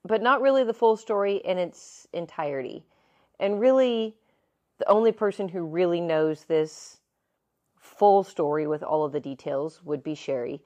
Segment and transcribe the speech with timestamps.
[0.04, 2.84] but not really the full story in its entirety.
[3.40, 4.16] And really,
[4.80, 7.00] the only person who really knows this
[7.80, 10.62] full story with all of the details would be Sherry.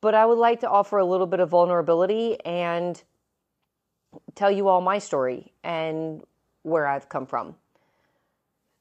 [0.00, 3.02] But I would like to offer a little bit of vulnerability and
[4.34, 6.22] tell you all my story and
[6.62, 7.56] where I've come from.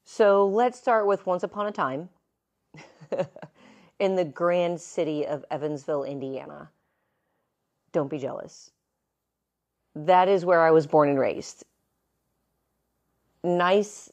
[0.03, 2.09] So let's start with Once Upon a Time
[4.03, 6.69] in the grand city of Evansville, Indiana.
[7.93, 8.69] Don't be jealous.
[9.95, 11.63] That is where I was born and raised.
[13.45, 14.11] Nice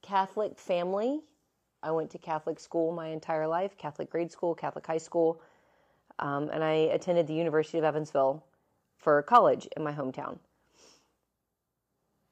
[0.00, 1.20] Catholic family.
[1.82, 5.42] I went to Catholic school my entire life Catholic grade school, Catholic high school,
[6.18, 8.42] um, and I attended the University of Evansville
[8.96, 10.38] for college in my hometown.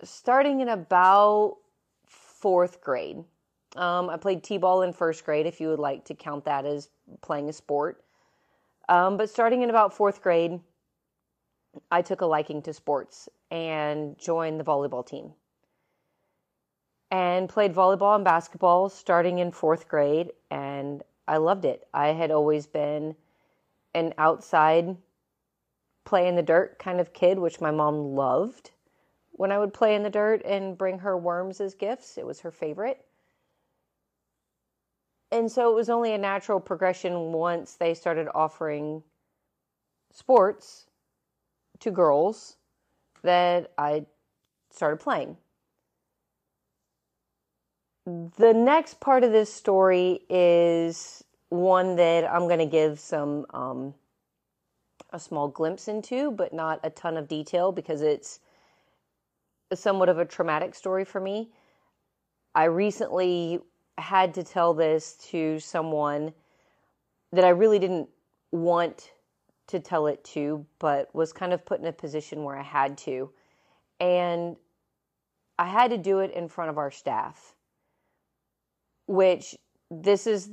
[0.02, 1.58] Starting in about
[2.06, 3.24] fourth grade.
[3.76, 6.64] Um, I played t ball in first grade, if you would like to count that
[6.64, 6.88] as
[7.20, 8.02] playing a sport.
[8.88, 10.60] Um, but starting in about fourth grade,
[11.90, 15.34] I took a liking to sports and joined the volleyball team.
[17.10, 21.86] And played volleyball and basketball starting in fourth grade, and I loved it.
[21.92, 23.16] I had always been
[23.94, 24.96] an outside
[26.04, 28.70] play in the dirt kind of kid, which my mom loved
[29.32, 32.18] when I would play in the dirt and bring her worms as gifts.
[32.18, 33.04] It was her favorite.
[35.30, 39.02] And so it was only a natural progression once they started offering
[40.12, 40.86] sports
[41.80, 42.56] to girls
[43.22, 44.06] that I
[44.70, 45.36] started playing.
[48.06, 53.94] The next part of this story is one that I'm going to give some um,
[55.12, 58.40] a small glimpse into, but not a ton of detail because it's
[59.74, 61.50] somewhat of a traumatic story for me.
[62.54, 63.60] I recently
[64.00, 66.32] had to tell this to someone
[67.32, 68.08] that I really didn't
[68.52, 69.12] want
[69.68, 72.96] to tell it to, but was kind of put in a position where I had
[72.98, 73.30] to.
[74.00, 74.56] And
[75.58, 77.54] I had to do it in front of our staff,
[79.06, 79.56] which
[79.90, 80.50] this is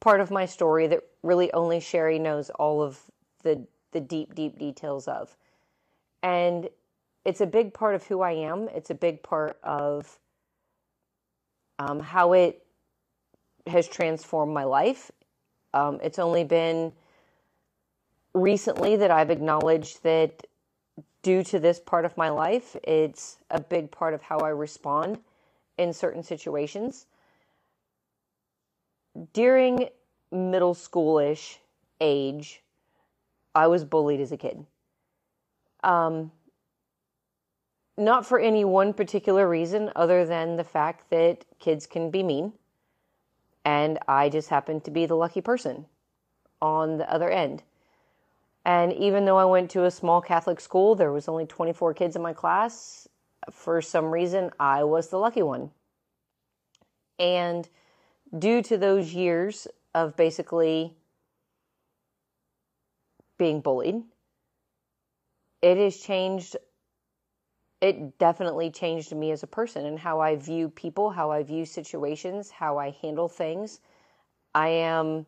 [0.00, 2.98] part of my story that really only Sherry knows all of
[3.42, 5.36] the the deep deep details of.
[6.22, 6.68] And
[7.24, 8.68] it's a big part of who I am.
[8.68, 10.18] It's a big part of
[11.80, 12.62] um, how it
[13.66, 15.10] has transformed my life.
[15.72, 16.92] Um, it's only been
[18.34, 20.46] recently that I've acknowledged that
[21.22, 25.20] due to this part of my life, it's a big part of how I respond
[25.78, 27.06] in certain situations.
[29.32, 29.88] During
[30.30, 31.56] middle schoolish
[31.98, 32.62] age,
[33.54, 34.66] I was bullied as a kid.
[35.82, 36.30] Um,
[38.00, 42.52] not for any one particular reason other than the fact that kids can be mean.
[43.64, 45.84] And I just happened to be the lucky person
[46.62, 47.62] on the other end.
[48.64, 52.16] And even though I went to a small Catholic school, there was only 24 kids
[52.16, 53.06] in my class.
[53.50, 55.70] For some reason, I was the lucky one.
[57.18, 57.68] And
[58.38, 60.94] due to those years of basically
[63.38, 64.02] being bullied,
[65.62, 66.56] it has changed
[67.80, 71.64] it definitely changed me as a person and how I view people, how I view
[71.64, 73.80] situations, how I handle things.
[74.54, 75.24] I am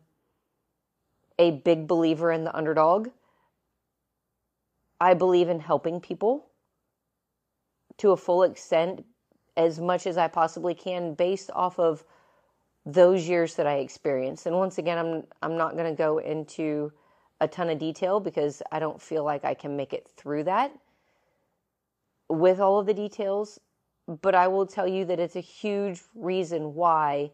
[1.39, 3.09] a big believer in the underdog.
[5.01, 6.45] I believe in helping people
[7.97, 9.03] to a full extent
[9.57, 12.03] as much as I possibly can based off of
[12.85, 14.45] those years that I experienced.
[14.45, 16.91] And once again, I'm I'm not going to go into
[17.39, 20.71] a ton of detail because I don't feel like I can make it through that
[22.39, 23.59] with all of the details,
[24.21, 27.31] but I will tell you that it's a huge reason why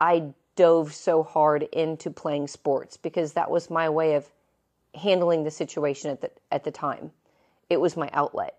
[0.00, 4.26] I dove so hard into playing sports because that was my way of
[4.94, 7.12] handling the situation at the at the time.
[7.70, 8.58] It was my outlet.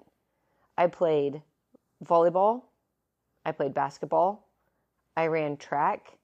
[0.77, 1.41] I played
[2.03, 2.63] volleyball,
[3.45, 4.47] I played basketball,
[5.17, 6.17] I ran track,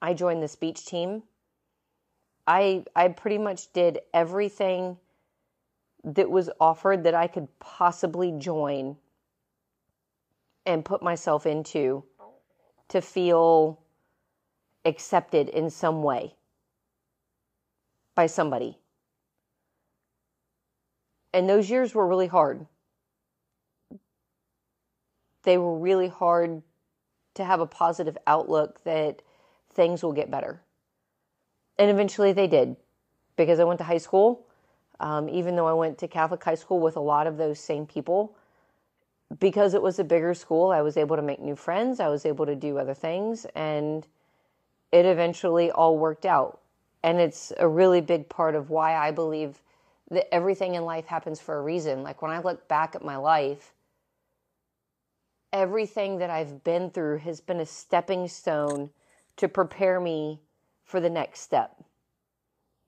[0.00, 1.24] I joined the speech team.
[2.46, 4.98] I I pretty much did everything
[6.04, 8.96] that was offered that I could possibly join
[10.64, 12.04] and put myself into
[12.88, 13.80] to feel
[14.84, 16.34] accepted in some way
[18.14, 18.78] by somebody.
[21.32, 22.66] And those years were really hard.
[25.42, 26.62] They were really hard
[27.34, 29.22] to have a positive outlook that
[29.72, 30.62] things will get better.
[31.78, 32.76] And eventually they did
[33.36, 34.47] because I went to high school.
[35.00, 37.86] Um, even though I went to Catholic high school with a lot of those same
[37.86, 38.34] people,
[39.38, 42.00] because it was a bigger school, I was able to make new friends.
[42.00, 44.06] I was able to do other things, and
[44.90, 46.60] it eventually all worked out.
[47.02, 49.60] And it's a really big part of why I believe
[50.10, 52.02] that everything in life happens for a reason.
[52.02, 53.74] Like when I look back at my life,
[55.52, 58.90] everything that I've been through has been a stepping stone
[59.36, 60.40] to prepare me
[60.84, 61.84] for the next step.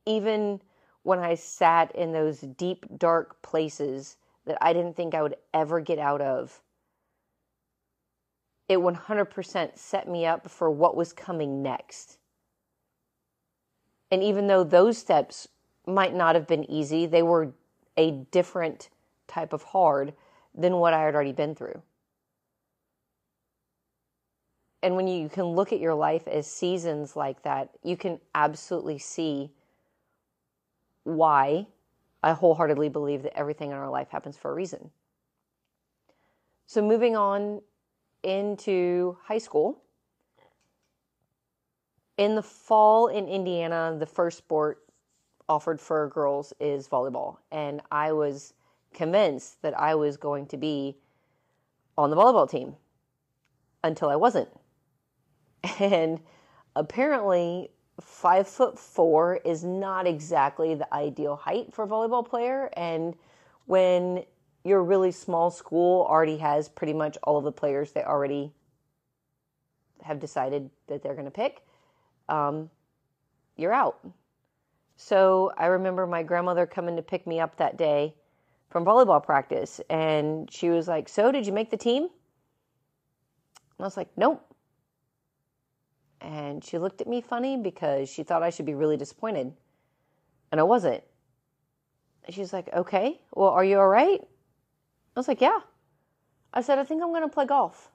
[0.07, 0.61] Even
[1.03, 4.17] when I sat in those deep, dark places
[4.47, 6.61] that I didn't think I would ever get out of,
[8.69, 12.19] it 100% set me up for what was coming next.
[14.11, 15.49] And even though those steps
[15.87, 17.53] might not have been easy, they were
[17.97, 18.89] a different
[19.27, 20.13] type of hard
[20.55, 21.83] than what I had already been through.
[24.83, 28.99] And when you can look at your life as seasons like that, you can absolutely
[28.99, 29.51] see
[31.05, 31.67] why
[32.23, 34.91] I wholeheartedly believe that everything in our life happens for a reason.
[36.67, 37.63] So, moving on
[38.23, 39.83] into high school.
[42.19, 44.85] In the fall in Indiana, the first sport
[45.49, 47.39] offered for girls is volleyball.
[47.51, 48.55] And I was
[48.93, 50.97] convinced that I was going to be
[51.97, 52.77] on the volleyball team
[53.83, 54.49] until I wasn't.
[55.79, 56.21] And
[56.77, 57.71] apparently,
[58.01, 62.71] five foot four is not exactly the ideal height for a volleyball player.
[62.77, 63.15] And
[63.67, 64.25] when
[64.65, 68.53] your really small school already has pretty much all of the players they already
[70.03, 71.63] have decided that they're going to pick,
[72.29, 72.71] um,
[73.57, 73.99] you're out.
[74.97, 78.15] So I remember my grandmother coming to pick me up that day
[78.69, 82.03] from volleyball practice, and she was like, So, did you make the team?
[82.03, 82.11] And
[83.81, 84.50] I was like, Nope.
[86.21, 89.53] And she looked at me funny because she thought I should be really disappointed.
[90.53, 91.03] And I wasn't.
[92.29, 94.21] she's like, Okay, well, are you all right?
[94.23, 95.61] I was like, Yeah.
[96.53, 97.91] I said, I think I'm going to play golf.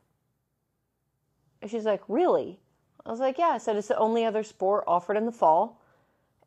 [1.62, 2.60] And she's like, Really?
[3.06, 3.50] I was like, Yeah.
[3.50, 5.82] I said, It's the only other sport offered in the fall.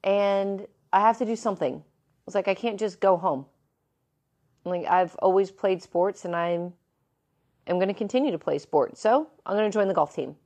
[0.03, 1.77] And I have to do something.
[1.77, 1.83] I
[2.27, 3.47] was like, I can't just go home.
[4.65, 6.73] Like, I've always played sports and I'm,
[7.67, 9.01] I'm going to continue to play sports.
[9.01, 10.37] So I'm going to join the golf team.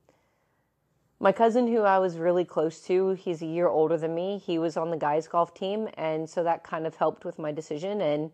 [1.23, 4.39] My cousin, who I was really close to, he's a year older than me.
[4.45, 5.87] He was on the guys' golf team.
[5.93, 8.01] And so that kind of helped with my decision.
[8.01, 8.29] And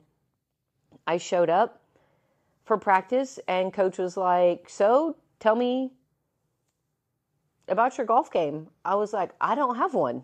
[1.05, 1.83] I showed up
[2.65, 5.91] for practice, and coach was like, So tell me
[7.67, 8.69] about your golf game.
[8.83, 10.23] I was like, I don't have one.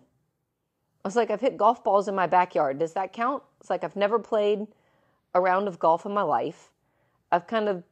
[1.04, 2.80] I was like, I've hit golf balls in my backyard.
[2.80, 3.44] Does that count?
[3.60, 4.66] It's like I've never played
[5.34, 6.72] a round of golf in my life.
[7.30, 7.84] I've kind of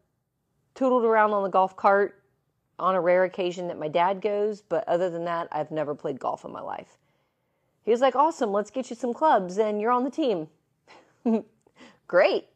[0.75, 2.24] tootled around on the golf cart
[2.79, 6.19] on a rare occasion that my dad goes, but other than that, I've never played
[6.19, 6.99] golf in my life.
[7.85, 10.49] He was like, Awesome, let's get you some clubs and you're on the team.
[12.07, 12.47] Great.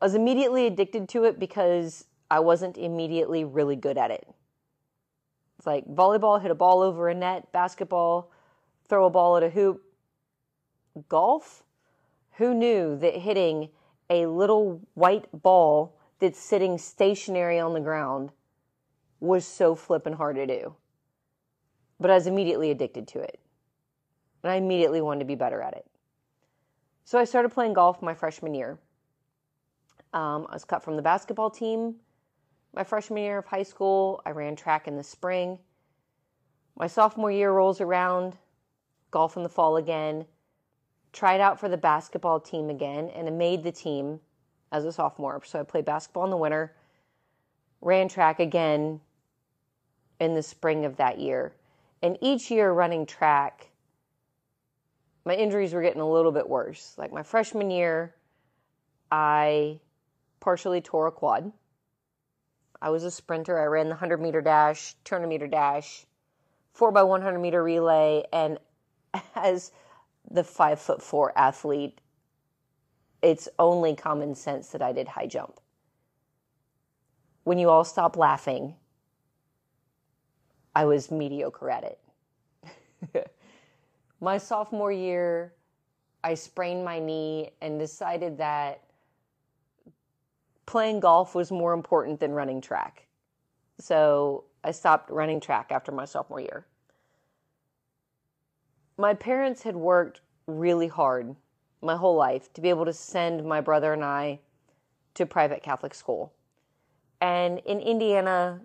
[0.00, 4.26] I was immediately addicted to it because I wasn't immediately really good at it.
[5.58, 8.30] It's like volleyball, hit a ball over a net, basketball,
[8.88, 9.82] throw a ball at a hoop.
[11.08, 11.62] Golf,
[12.32, 13.70] who knew that hitting
[14.08, 18.30] a little white ball that's sitting stationary on the ground
[19.26, 20.74] was so flippin' hard to do.
[21.98, 23.40] But I was immediately addicted to it.
[24.42, 25.86] And I immediately wanted to be better at it.
[27.04, 28.78] So I started playing golf my freshman year.
[30.12, 31.96] Um, I was cut from the basketball team
[32.76, 34.20] my freshman year of high school.
[34.26, 35.58] I ran track in the spring.
[36.78, 38.36] My sophomore year rolls around,
[39.10, 40.26] golf in the fall again.
[41.12, 44.20] Tried out for the basketball team again and I made the team
[44.70, 45.40] as a sophomore.
[45.44, 46.76] So I played basketball in the winter,
[47.80, 49.00] ran track again
[50.20, 51.54] in the spring of that year.
[52.02, 53.70] And each year running track,
[55.24, 56.94] my injuries were getting a little bit worse.
[56.96, 58.14] Like my freshman year,
[59.10, 59.80] I
[60.40, 61.52] partially tore a quad.
[62.80, 63.58] I was a sprinter.
[63.58, 66.06] I ran the 100 meter dash, 200 meter dash,
[66.74, 68.22] 4 by 100 meter relay.
[68.32, 68.58] And
[69.34, 69.72] as
[70.30, 72.00] the five foot four athlete,
[73.22, 75.60] it's only common sense that I did high jump.
[77.44, 78.74] When you all stop laughing,
[80.76, 81.96] I was mediocre at
[83.14, 83.32] it.
[84.20, 85.54] my sophomore year,
[86.22, 88.82] I sprained my knee and decided that
[90.66, 93.06] playing golf was more important than running track.
[93.78, 96.66] So I stopped running track after my sophomore year.
[98.98, 101.34] My parents had worked really hard
[101.80, 104.40] my whole life to be able to send my brother and I
[105.14, 106.34] to private Catholic school.
[107.22, 108.60] And in Indiana,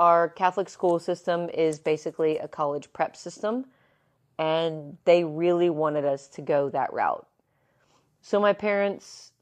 [0.00, 3.66] our Catholic school system is basically a college prep system,
[4.38, 7.26] and they really wanted us to go that route.
[8.22, 9.32] So my parents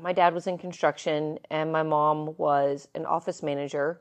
[0.00, 3.98] my dad was in construction and my mom was an office manager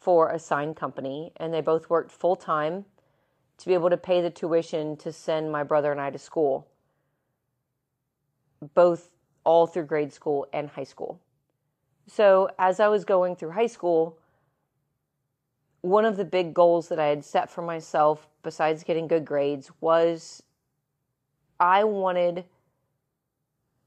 [0.00, 2.84] for a sign company and they both worked full time
[3.56, 6.66] to be able to pay the tuition to send my brother and I to school
[8.74, 9.10] both
[9.44, 11.20] all through grade school and high school.
[12.08, 14.18] So as I was going through high school
[15.82, 19.70] one of the big goals that I had set for myself besides getting good grades
[19.80, 20.42] was
[21.58, 22.44] I wanted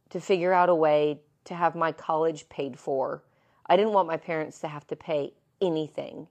[0.09, 3.23] to figure out a way to have my college paid for.
[3.65, 6.27] I didn't want my parents to have to pay anything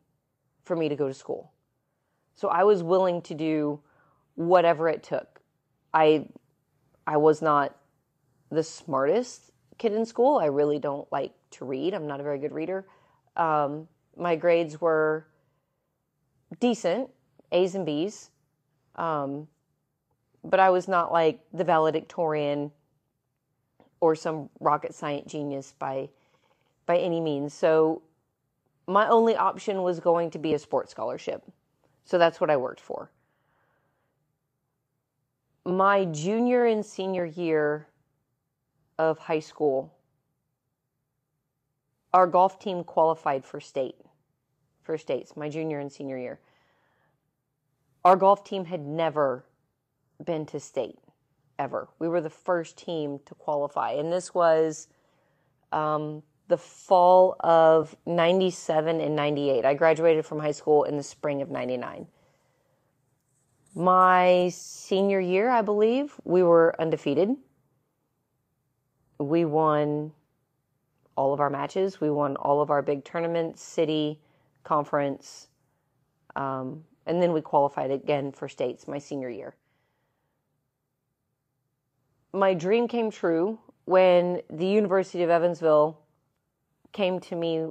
[0.64, 1.52] for me to go to school.
[2.34, 3.80] So I was willing to do
[4.34, 5.40] whatever it took.
[5.92, 6.26] I
[7.06, 7.76] I was not
[8.50, 10.38] the smartest kid in school.
[10.38, 11.94] I really don't like to read.
[11.94, 12.86] I'm not a very good reader.
[13.36, 15.26] Um, my grades were
[16.60, 17.10] decent,
[17.50, 18.30] A's and B's.
[18.96, 19.48] Um,
[20.44, 22.72] but I was not like the valedictorian
[24.00, 26.08] or some rocket science genius by
[26.86, 27.54] by any means.
[27.54, 28.02] So
[28.86, 31.44] my only option was going to be a sports scholarship.
[32.04, 33.10] So that's what I worked for.
[35.64, 37.86] My junior and senior year
[38.98, 39.94] of high school,
[42.12, 43.94] our golf team qualified for state,
[44.82, 46.38] for states, my junior and senior year.
[48.04, 49.44] Our golf team had never
[50.24, 50.98] been to state
[51.58, 51.88] ever.
[51.98, 54.88] We were the first team to qualify, and this was
[55.72, 59.64] um, the fall of 97 and 98.
[59.64, 62.06] I graduated from high school in the spring of 99.
[63.74, 67.30] My senior year, I believe, we were undefeated.
[69.18, 70.12] We won
[71.16, 72.00] all of our matches.
[72.00, 74.20] We won all of our big tournaments, city,
[74.64, 75.48] conference,
[76.36, 79.54] um, and then we qualified again for states my senior year
[82.32, 85.98] my dream came true when the University of Evansville
[86.92, 87.66] came to me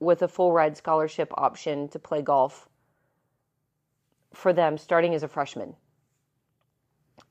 [0.00, 2.68] with a full ride scholarship option to play golf
[4.34, 5.74] for them starting as a freshman.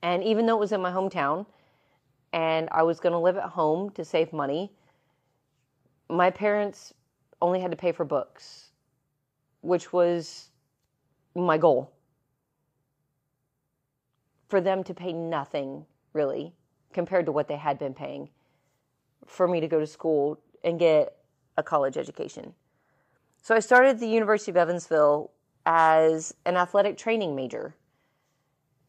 [0.01, 1.45] And even though it was in my hometown
[2.33, 4.71] and I was going to live at home to save money,
[6.09, 6.93] my parents
[7.41, 8.66] only had to pay for books,
[9.61, 10.49] which was
[11.35, 11.91] my goal.
[14.49, 16.53] For them to pay nothing really,
[16.93, 18.29] compared to what they had been paying
[19.25, 21.15] for me to go to school and get
[21.57, 22.53] a college education.
[23.41, 25.31] So I started the University of Evansville
[25.65, 27.75] as an athletic training major.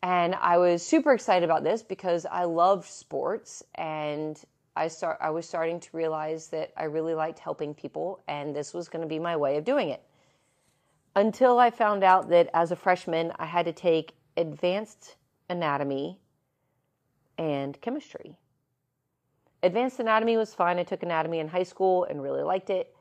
[0.02, 4.40] And I was super excited about this because I loved sports and
[4.76, 8.72] I start I was starting to realize that I really liked helping people and this
[8.72, 10.02] was going to be my way of doing it.
[11.18, 15.16] Until I found out that as a freshman I had to take advanced
[15.50, 16.20] anatomy
[17.36, 18.38] and chemistry.
[19.64, 20.78] Advanced anatomy was fine.
[20.78, 22.94] I took anatomy in high school and really liked it.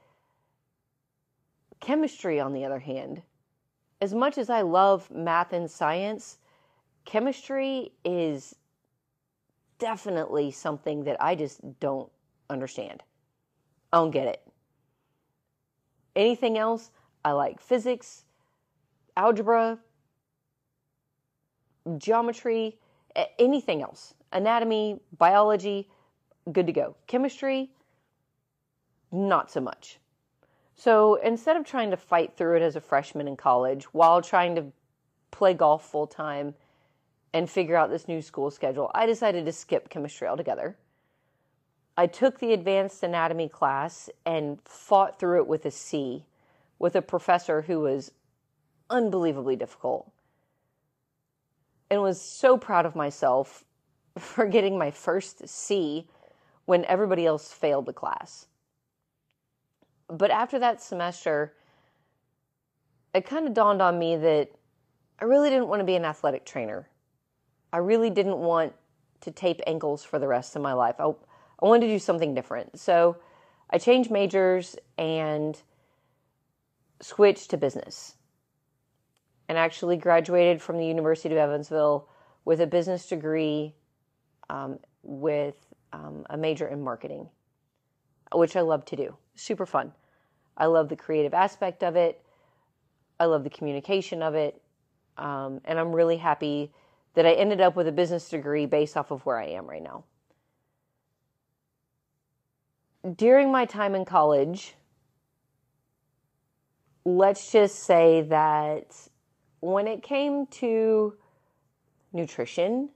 [1.80, 3.22] Chemistry, on the other hand,
[4.02, 6.40] as much as I love math and science,
[7.06, 8.56] chemistry is
[9.78, 12.12] definitely something that I just don't
[12.50, 13.04] understand.
[13.94, 14.42] I don't get it.
[16.16, 16.90] Anything else,
[17.28, 18.24] I like physics,
[19.18, 19.80] algebra,
[21.98, 22.78] geometry,
[23.38, 25.90] anything else anatomy, biology,
[26.54, 26.96] good to go.
[27.06, 27.70] Chemistry,
[29.12, 30.00] not so much.
[30.78, 34.56] So instead of trying to fight through it as a freshman in college while trying
[34.56, 34.68] to
[35.30, 36.54] play golf full time
[37.34, 40.78] and figure out this new school schedule, I decided to skip chemistry altogether.
[41.98, 46.24] I took the advanced anatomy class and fought through it with a C
[46.80, 48.12] with a professor who was
[48.90, 50.12] unbelievably difficult
[51.90, 53.66] and was so proud of myself
[54.18, 56.08] for getting my first C
[56.66, 58.48] when everybody else failed the class.
[60.10, 61.54] But after that semester,
[63.14, 64.52] it kind of dawned on me that
[65.20, 66.88] I really didn't want to be an athletic trainer.
[67.74, 68.74] I really didn't want
[69.22, 70.96] to tape ankles for the rest of my life.
[71.00, 72.80] I, I wanted to do something different.
[72.80, 73.18] So
[73.70, 75.60] I changed majors and
[77.02, 78.16] switched to business
[79.50, 82.08] and actually graduated from the University of Evansville
[82.46, 83.74] with a business degree
[84.50, 85.56] um, with
[85.94, 87.30] um, a major in marketing,
[88.34, 89.16] which I love to do.
[89.36, 89.94] Super fun.
[90.58, 92.22] I love the creative aspect of it.
[93.20, 94.62] I love the communication of it.
[95.18, 96.72] Um, and I'm really happy
[97.16, 99.82] that I ended up with a business degree based off of where I am right
[99.82, 100.04] now.
[103.16, 104.76] During my time in college,
[107.08, 108.94] let's just say that
[109.62, 111.14] when it came to
[112.12, 112.90] nutrition,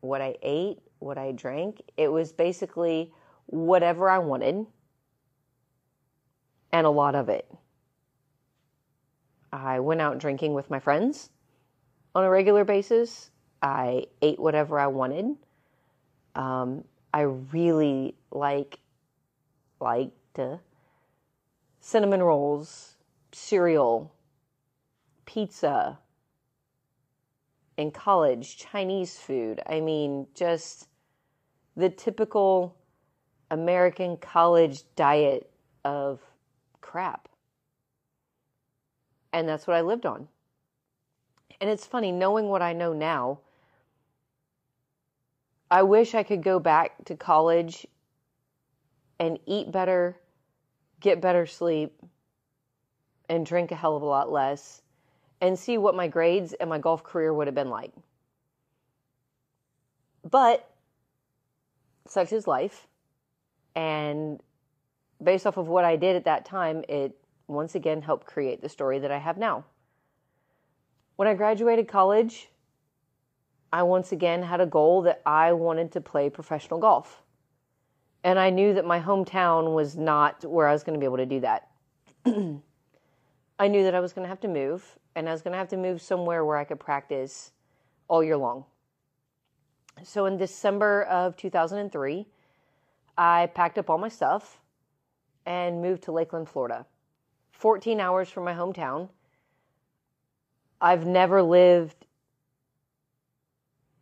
[0.00, 3.12] what I ate, what I drank, it was basically
[3.46, 4.66] whatever I wanted
[6.70, 7.52] and a lot of it.
[9.52, 11.30] I went out drinking with my friends
[12.14, 13.30] on a regular basis.
[13.62, 15.34] I ate whatever I wanted.
[16.36, 18.78] Um, I really like
[19.80, 20.58] liked uh,
[21.84, 22.96] cinnamon rolls,
[23.30, 24.10] cereal,
[25.26, 25.98] pizza.
[27.76, 29.60] In college, Chinese food.
[29.66, 30.88] I mean, just
[31.76, 32.74] the typical
[33.50, 35.50] American college diet
[35.84, 36.20] of
[36.80, 37.28] crap.
[39.34, 40.28] And that's what I lived on.
[41.60, 43.40] And it's funny, knowing what I know now,
[45.70, 47.86] I wish I could go back to college
[49.18, 50.16] and eat better,
[51.00, 51.92] get better sleep,
[53.28, 54.82] and drink a hell of a lot less,
[55.40, 57.92] and see what my grades and my golf career would have been like.
[60.28, 60.68] But
[62.06, 62.86] such is life.
[63.74, 64.40] And
[65.22, 68.68] based off of what I did at that time, it once again helped create the
[68.68, 69.64] story that I have now.
[71.16, 72.48] When I graduated college,
[73.72, 77.23] I once again had a goal that I wanted to play professional golf.
[78.24, 81.18] And I knew that my hometown was not where I was going to be able
[81.18, 81.68] to do that.
[82.26, 85.58] I knew that I was going to have to move, and I was going to
[85.58, 87.52] have to move somewhere where I could practice
[88.08, 88.64] all year long.
[90.02, 92.26] So in December of 2003,
[93.16, 94.58] I packed up all my stuff
[95.46, 96.86] and moved to Lakeland, Florida.
[97.52, 99.10] 14 hours from my hometown.
[100.80, 102.06] I've never lived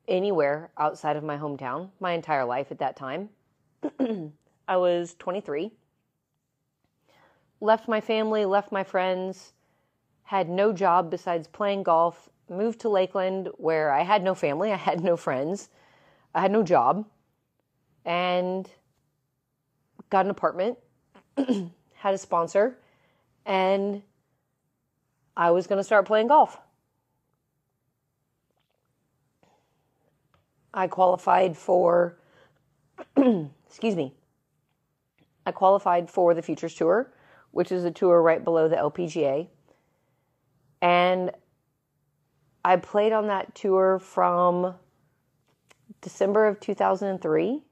[0.09, 3.29] anywhere outside of my hometown my entire life at that time.
[4.69, 5.73] I was 23.
[7.61, 9.53] Left my family, left my friends,
[10.25, 14.77] had no job besides playing golf, moved to Lakeland where I had no family, I
[14.77, 15.69] had no friends,
[16.35, 17.07] I had no job,
[18.05, 18.69] and
[20.11, 20.79] got an apartment,
[21.37, 22.79] had a sponsor,
[23.47, 24.03] and
[25.37, 26.59] I was going to start playing golf.
[30.75, 32.17] I qualified for,
[33.73, 34.15] excuse me,
[35.45, 37.13] I qualified for the Futures Tour,
[37.51, 39.49] which is a tour right below the LPGA.
[40.81, 41.33] And
[42.65, 44.75] I played on that tour from
[46.01, 47.63] December of 2003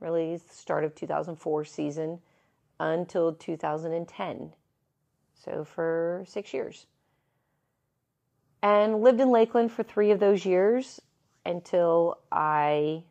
[0.00, 2.20] really the start of 2004 season
[2.80, 4.52] until 2010.
[5.34, 6.86] So for six years.
[8.62, 11.00] And lived in Lakeland for three of those years
[11.46, 13.04] until I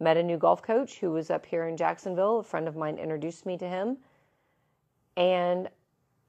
[0.00, 2.40] met a new golf coach who was up here in Jacksonville.
[2.40, 3.98] A friend of mine introduced me to him.
[5.16, 5.68] And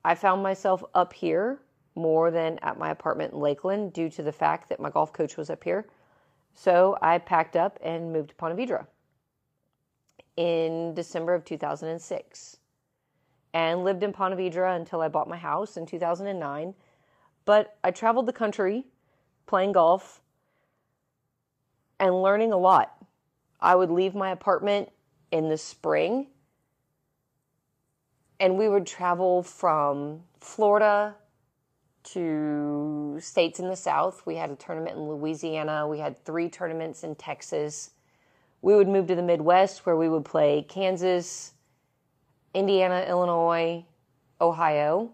[0.03, 1.60] I found myself up here
[1.95, 5.38] more than at my apartment in Lakeland due to the fact that my golf coach
[5.38, 5.88] was up here.
[6.53, 8.86] So I packed up and moved to Ponte Vedra
[10.38, 12.57] in December of 2006
[13.53, 16.73] and lived in Ponte Vedra until I bought my house in 2009.
[17.45, 18.86] But I traveled the country
[19.45, 20.21] playing golf
[21.99, 23.01] and learning a lot.
[23.62, 24.89] I would leave my apartment
[25.32, 26.28] in the spring
[28.39, 31.15] and we would travel from Florida
[32.04, 34.26] to states in the South.
[34.26, 37.91] We had a tournament in Louisiana, we had three tournaments in Texas
[38.62, 41.54] we would move to the Midwest where we would play Kansas,
[42.54, 43.86] Indiana, Illinois,
[44.39, 45.12] Ohio.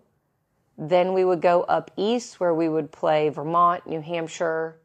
[0.77, 4.79] Then we would go up east where we would play Vermont, New Hampshire,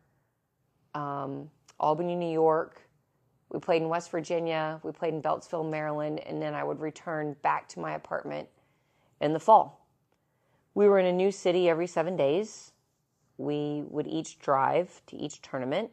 [0.95, 2.81] um, Albany, New York.
[3.53, 4.81] We played in West Virginia.
[4.83, 6.21] We played in Beltsville, Maryland.
[6.21, 8.49] And then I would return back to my apartment
[9.21, 9.87] in the fall.
[10.75, 12.73] We were in a new city every seven days.
[13.37, 15.91] We would each drive to each tournament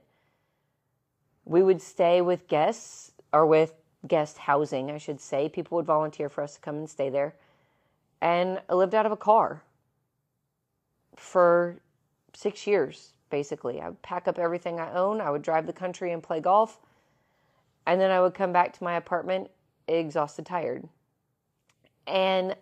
[1.50, 3.74] we would stay with guests or with
[4.08, 5.50] guest housing, I should say.
[5.50, 7.34] People would volunteer for us to come and stay there.
[8.22, 9.63] And I lived out of a car
[11.15, 11.82] for
[12.34, 13.80] six years basically.
[13.82, 16.80] I would pack up everything I own, I would drive the country and play golf,
[17.89, 19.49] and then I would come back to my apartment
[19.88, 20.88] exhausted, tired.
[22.06, 22.56] And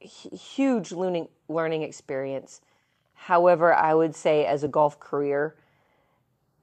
[0.00, 2.60] huge learning learning experience.
[3.14, 5.56] However, I would say as a golf career,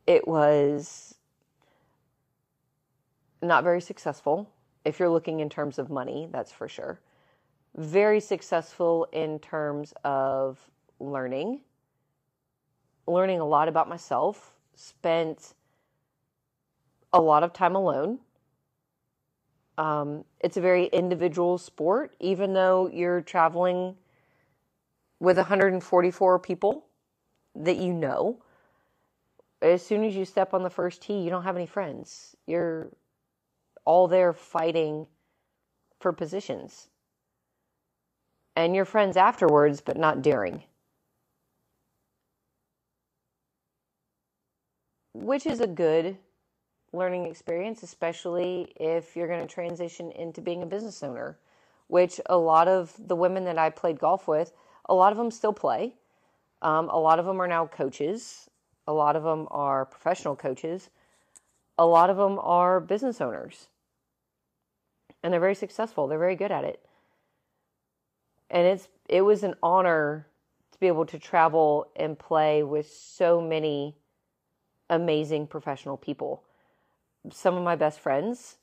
[0.05, 1.15] it was
[3.41, 4.47] not very successful.
[4.85, 6.99] If you're looking in terms of money, that's for sure.
[7.75, 10.59] Very successful in terms of
[10.99, 11.61] learning,
[13.07, 15.55] learning a lot about myself, spent
[17.15, 18.19] a lot of time alone.
[19.77, 23.95] Um, it's a very individual sport, even though you're traveling
[25.19, 26.85] with 144 people
[27.55, 28.41] that you know.
[29.61, 32.35] As soon as you step on the first tee, you don't have any friends.
[32.45, 32.89] You're
[33.85, 35.07] all there fighting
[35.99, 36.89] for positions.
[38.57, 40.63] And you're friends afterwards, but not during.
[45.13, 46.17] Which is a good
[46.95, 51.37] learning experience, especially if you're going to transition into being a business owner,
[51.87, 54.53] which a lot of the women that I played golf with,
[54.87, 55.93] a lot of them still play.
[56.61, 58.49] Um, a lot of them are now coaches.
[58.87, 60.89] A lot of them are professional coaches.
[61.77, 63.67] A lot of them are business owners.
[65.21, 66.07] And they're very successful.
[66.07, 66.85] They're very good at it.
[68.49, 70.27] And it's it was an honor
[70.71, 73.95] to be able to travel and play with so many
[74.89, 76.43] amazing professional people
[77.31, 78.57] some of my best friends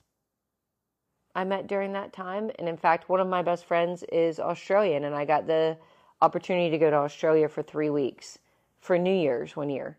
[1.35, 2.51] I met during that time.
[2.59, 5.79] And in fact, one of my best friends is Australian, and I got the
[6.20, 8.38] opportunity to go to Australia for three weeks
[8.81, 9.96] for New Year's one year,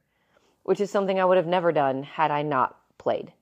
[0.64, 3.34] which is something I would have never done had I not played.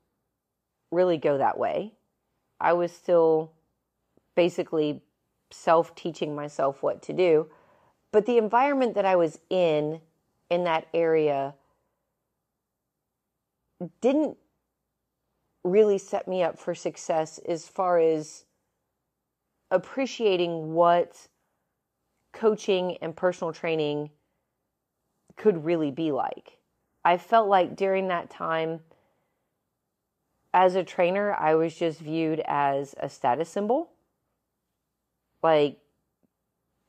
[0.91, 1.93] really go that way.
[2.61, 3.53] I was still
[4.35, 5.03] basically
[5.51, 7.49] self teaching myself what to do.
[8.13, 10.01] But the environment that I was in,
[10.51, 11.55] in that area,
[14.01, 14.37] didn't
[15.65, 18.45] really set me up for success as far as
[19.71, 21.29] appreciating what
[22.33, 24.11] coaching and personal training
[25.37, 26.59] could really be like.
[27.05, 28.81] I felt like during that time,
[30.55, 33.91] as a trainer, I was just viewed as a status symbol.
[35.47, 35.79] Like,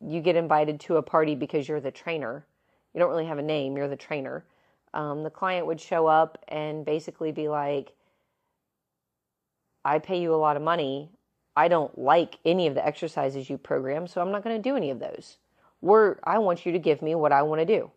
[0.02, 2.44] you get invited to a party because you're the trainer.
[2.92, 4.46] You don't really have a name, you're the trainer.
[4.96, 7.94] Um, the client would show up and basically be like,
[9.86, 11.12] I pay you a lot of money.
[11.56, 14.76] I don't like any of the exercises you program, so I'm not going to do
[14.76, 15.38] any of those.
[15.82, 17.92] We're, I want you to give me what I want to do.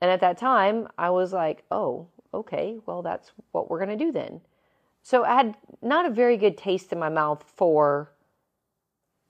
[0.00, 4.04] And at that time, I was like, oh, okay, well, that's what we're going to
[4.06, 4.40] do then.
[5.02, 8.10] So I had not a very good taste in my mouth for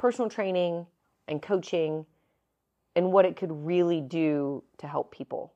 [0.00, 0.86] personal training
[1.28, 2.06] and coaching
[2.96, 5.52] and what it could really do to help people.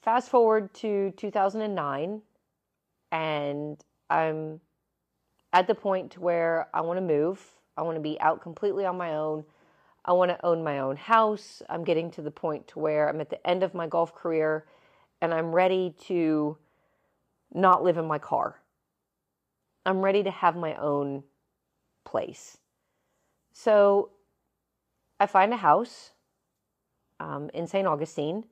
[0.00, 2.22] Fast forward to 2009,
[3.12, 4.62] and I'm
[5.52, 7.38] at the point where I want to move.
[7.76, 9.44] I want to be out completely on my own.
[10.06, 11.60] I want to own my own house.
[11.68, 14.64] I'm getting to the point to where I'm at the end of my golf career
[15.20, 16.56] and I'm ready to
[17.52, 18.62] not live in my car
[19.88, 21.22] I'm ready to have my own
[22.04, 22.58] place.
[23.54, 24.10] So
[25.18, 26.10] I find a house
[27.18, 27.88] um, in St.
[27.88, 28.44] Augustine,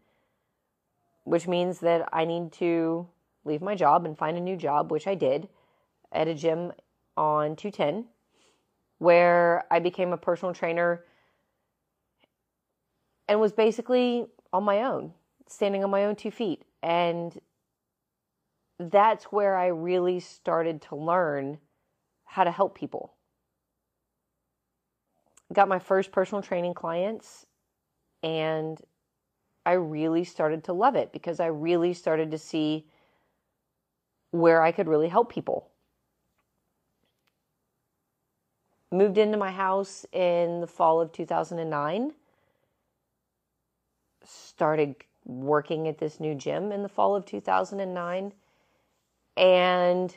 [1.24, 3.06] which means that I need to
[3.44, 5.50] leave my job and find a new job, which I did
[6.10, 6.72] at a gym
[7.18, 8.06] on 210,
[8.96, 11.04] where I became a personal trainer
[13.28, 15.12] and was basically on my own,
[15.48, 16.62] standing on my own two feet.
[16.82, 17.38] And
[18.78, 21.58] that's where I really started to learn
[22.24, 23.14] how to help people.
[25.52, 27.46] Got my first personal training clients,
[28.22, 28.80] and
[29.64, 32.86] I really started to love it because I really started to see
[34.32, 35.70] where I could really help people.
[38.92, 42.12] Moved into my house in the fall of 2009.
[44.24, 48.32] Started working at this new gym in the fall of 2009
[49.36, 50.16] and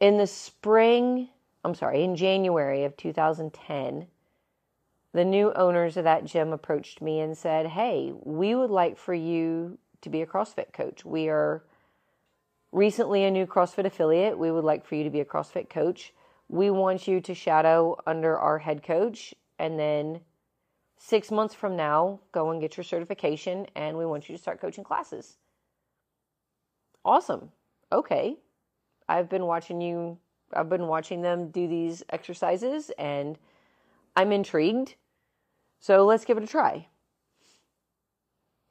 [0.00, 1.28] in the spring,
[1.64, 4.06] I'm sorry, in January of 2010,
[5.12, 9.14] the new owners of that gym approached me and said, Hey, we would like for
[9.14, 11.04] you to be a CrossFit coach.
[11.04, 11.64] We are
[12.70, 14.38] recently a new CrossFit affiliate.
[14.38, 16.12] We would like for you to be a CrossFit coach.
[16.48, 20.20] We want you to shadow under our head coach and then
[20.98, 24.60] six months from now, go and get your certification and we want you to start
[24.60, 25.38] coaching classes.
[27.06, 27.52] Awesome.
[27.92, 28.36] Okay.
[29.08, 30.18] I've been watching you,
[30.52, 33.38] I've been watching them do these exercises and
[34.16, 34.96] I'm intrigued.
[35.78, 36.88] So let's give it a try.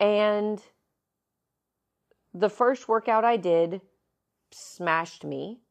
[0.02, 0.62] And
[2.34, 3.80] the first workout I did
[4.52, 5.62] smashed me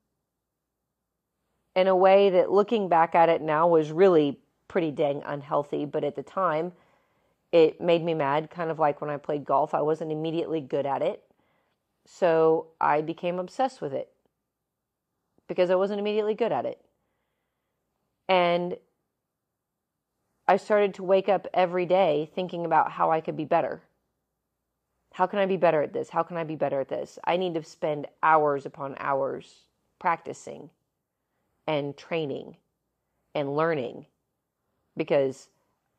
[1.76, 5.84] in a way that looking back at it now was really pretty dang unhealthy.
[5.84, 6.72] But at the time,
[7.52, 9.74] it made me mad, kind of like when I played golf.
[9.74, 11.23] I wasn't immediately good at it.
[12.06, 14.10] So I became obsessed with it
[15.48, 16.80] because I wasn't immediately good at it.
[18.28, 18.76] And
[20.46, 23.82] I started to wake up every day thinking about how I could be better.
[25.12, 26.10] How can I be better at this?
[26.10, 27.18] How can I be better at this?
[27.24, 29.62] I need to spend hours upon hours
[29.98, 30.70] practicing
[31.66, 32.56] and training
[33.34, 34.06] and learning
[34.96, 35.48] because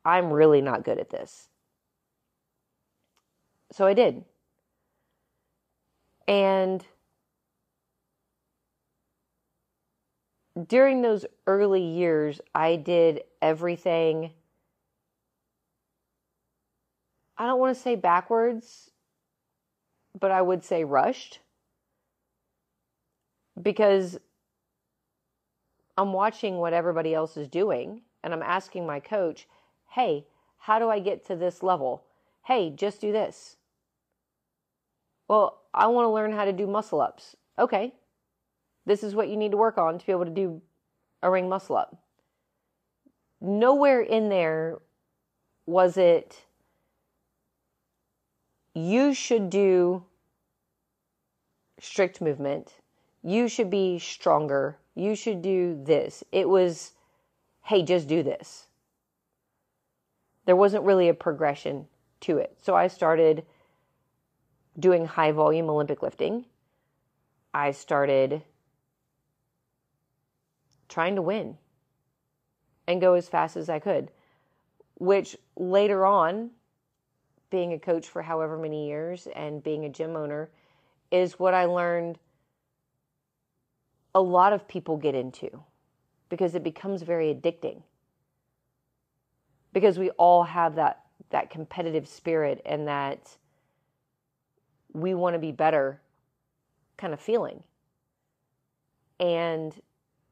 [0.04, 1.48] I'm really not good at this.
[3.72, 4.24] So I did.
[6.28, 6.86] And
[10.68, 14.32] during those early years, I did everything.
[17.38, 18.92] I don't want to say backwards,
[20.20, 21.40] but I would say rushed.
[23.62, 24.18] Because
[25.98, 29.48] I'm watching what everybody else is doing and I'm asking my coach,
[29.92, 30.26] hey,
[30.58, 32.04] how do I get to this level?
[32.44, 33.56] Hey, just do this.
[35.28, 37.36] Well, I want to learn how to do muscle ups.
[37.60, 37.94] Okay.
[38.86, 40.62] This is what you need to work on to be able to do
[41.22, 41.98] a ring muscle up.
[43.42, 44.80] Nowhere in there
[45.66, 46.46] was it,
[48.74, 50.04] you should do
[51.80, 52.74] strict movement.
[53.24, 54.78] You should be stronger.
[54.94, 56.24] You should do this.
[56.32, 56.94] It was,
[57.64, 58.68] hey, just do this.
[60.46, 61.88] There wasn't really a progression
[62.22, 62.56] to it.
[62.62, 63.46] So I started
[64.80, 66.46] doing high volume Olympic lifting,
[67.54, 68.42] I started
[70.90, 71.58] trying to win
[72.88, 74.12] and go as fast as I could,
[74.96, 76.52] which later on,
[77.50, 80.50] being a coach for however many years and being a gym owner,
[81.12, 82.20] is what I learned
[84.14, 85.64] a lot of people get into
[86.30, 87.82] because it becomes very addicting.
[89.74, 93.38] Because we all have that that competitive spirit and that
[94.96, 96.02] we want to be better
[96.98, 97.64] kind of feeling.
[99.20, 99.74] And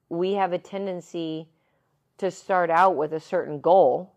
[0.09, 1.49] we have a tendency
[2.17, 4.13] to start out with a certain goal,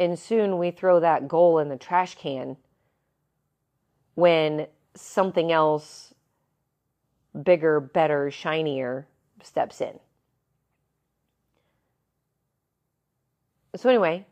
[0.00, 2.56] and soon we throw that goal in the trash can
[4.14, 6.14] when something else
[7.42, 9.06] bigger, better, shinier
[9.42, 9.98] steps in.
[13.76, 14.26] So, anyway,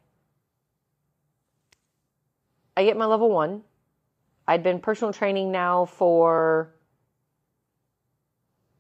[2.77, 3.63] I get my level one.
[4.47, 6.75] I'd been personal training now for,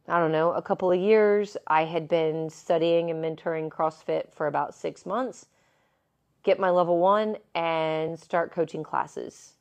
[0.06, 1.56] I don't know, a couple of years.
[1.66, 5.46] I had been studying and mentoring CrossFit for about six months.
[6.42, 9.54] Get my level one and start coaching classes.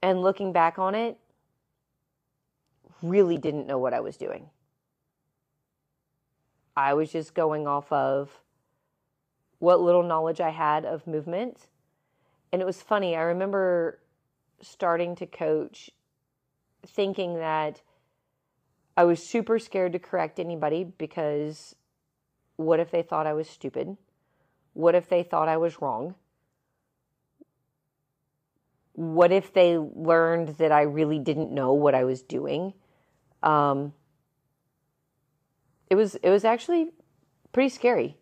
[0.00, 1.18] And looking back on it,
[3.02, 4.50] really didn't know what I was doing.
[6.76, 8.40] I was just going off of
[9.58, 11.66] what little knowledge I had of movement
[12.54, 13.16] and it was funny.
[13.16, 13.98] I remember
[14.60, 15.90] starting to coach
[16.86, 17.82] thinking that
[18.96, 21.74] I was super scared to correct anybody because
[22.54, 23.96] what if they thought I was stupid?
[24.72, 26.14] What if they thought I was wrong?
[28.92, 32.72] What if they learned that I really didn't know what I was doing?
[33.42, 33.94] Um,
[35.90, 36.92] it was it was actually
[37.50, 38.16] pretty scary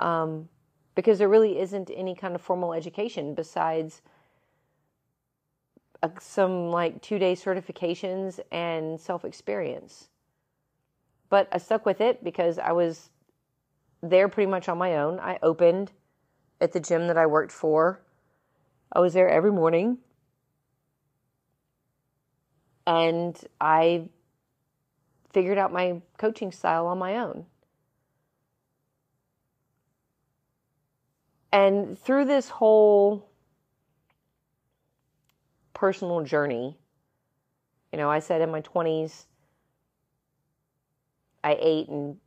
[0.00, 0.50] um,
[0.96, 4.02] because there really isn't any kind of formal education besides
[6.02, 10.08] uh, some like two day certifications and self experience.
[11.28, 13.10] But I stuck with it because I was
[14.02, 15.20] there pretty much on my own.
[15.20, 15.92] I opened
[16.60, 18.00] at the gym that I worked for.
[18.92, 19.98] I was there every morning.
[22.86, 24.08] And I
[25.32, 27.46] figured out my coaching style on my own.
[31.56, 33.30] And through this whole
[35.72, 36.76] personal journey,
[37.90, 39.24] you know, I said in my 20s,
[41.42, 42.18] I ate and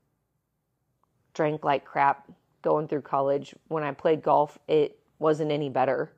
[1.35, 2.27] drank like crap
[2.63, 3.53] going through college.
[3.67, 6.11] When I played golf, it wasn't any better.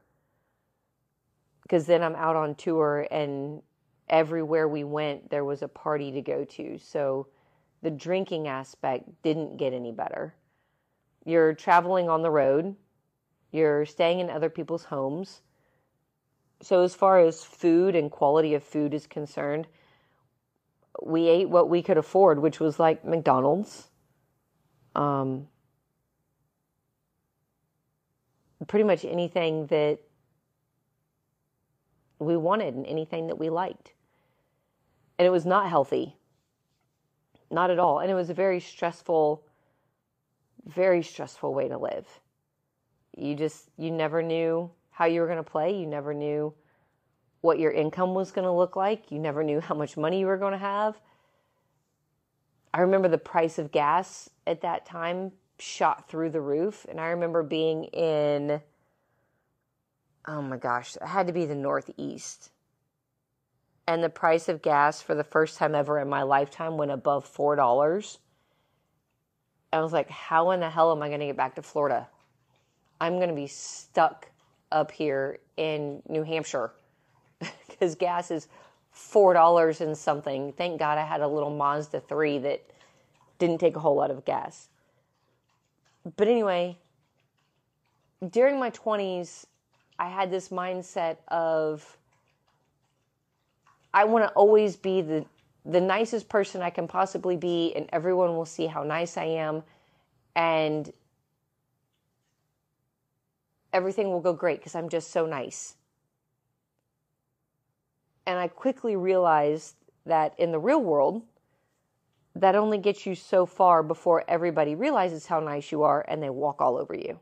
[1.63, 3.62] Because then I'm out on tour, and
[4.08, 6.78] everywhere we went, there was a party to go to.
[6.78, 7.28] So
[7.82, 10.34] the drinking aspect didn't get any better.
[11.26, 12.74] You're traveling on the road,
[13.52, 15.42] you're staying in other people's homes.
[16.62, 19.68] So, as far as food and quality of food is concerned,
[21.02, 23.88] we ate what we could afford, which was like McDonald's.
[24.96, 25.48] Um,
[28.68, 30.00] pretty much anything that
[32.20, 33.94] we wanted and anything that we liked.
[35.18, 36.16] And it was not healthy.
[37.50, 38.00] Not at all.
[38.00, 39.44] And it was a very stressful,
[40.66, 42.08] very stressful way to live.
[43.17, 45.78] You just, you never knew how you were going to play.
[45.78, 46.54] You never knew
[47.41, 49.12] what your income was going to look like.
[49.12, 51.00] You never knew how much money you were going to have.
[52.74, 56.86] I remember the price of gas at that time shot through the roof.
[56.89, 58.62] And I remember being in,
[60.28, 62.52] oh my gosh, it had to be the Northeast.
[63.88, 67.32] And the price of gas for the first time ever in my lifetime went above
[67.32, 68.17] $4.
[69.74, 72.08] I was like, how in the hell am I going to get back to Florida?
[73.02, 74.30] I'm going to be stuck
[74.72, 76.72] up here in New Hampshire
[77.68, 78.48] because gas is
[78.92, 80.54] four dollars and something.
[80.54, 82.62] Thank God I had a little Mazda three that
[83.40, 84.68] didn't take a whole lot of gas.
[86.16, 86.78] But anyway,
[88.30, 89.48] during my twenties,
[89.98, 91.98] I had this mindset of
[93.96, 95.26] I want to always be the
[95.66, 99.64] the nicest person I can possibly be, and everyone will see how nice I am,
[100.36, 100.92] and
[103.74, 105.76] everything will go great because I'm just so nice.
[108.26, 111.24] And I quickly realized that in the real world,
[112.36, 116.30] that only gets you so far before everybody realizes how nice you are and they
[116.30, 117.20] walk all over you.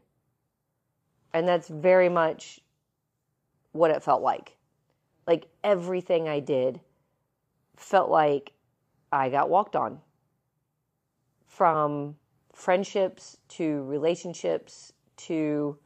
[1.33, 2.59] And that's very much
[3.71, 4.55] what it felt like.
[5.27, 6.79] Like everything I did
[7.75, 8.51] felt like
[9.11, 9.99] I got walked on.
[11.45, 12.15] From
[12.53, 15.77] friendships to relationships to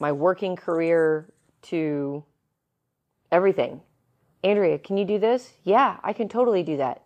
[0.00, 1.32] my working career
[1.62, 2.24] to
[3.30, 3.82] everything.
[4.42, 5.52] Andrea, can you do this?
[5.62, 7.02] Yeah, I can totally do that.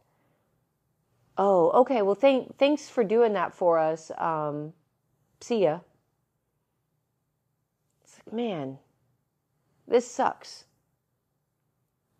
[1.37, 2.01] Oh, okay.
[2.03, 4.13] Well, thank thanks for doing that for us.
[4.17, 4.73] Um,
[5.41, 5.81] see ya.
[8.05, 8.79] It's like, man,
[9.89, 10.65] this sucks.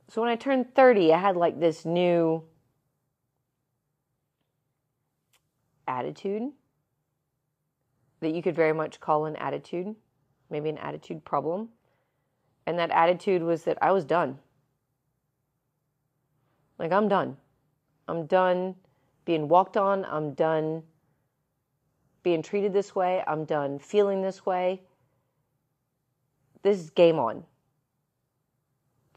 [0.09, 2.43] So when I turned 30, I had like this new
[5.87, 6.51] attitude
[8.21, 9.95] that you could very much call an attitude
[10.55, 11.69] maybe an attitude problem.
[12.65, 14.39] And that attitude was that I was done.
[16.79, 17.37] Like, I'm done.
[18.07, 18.77] I'm done
[19.25, 20.05] being walked on.
[20.05, 20.85] I'm done
[22.23, 23.25] being treated this way.
[23.27, 24.81] I'm done feeling this way.
[26.63, 27.43] This is game on.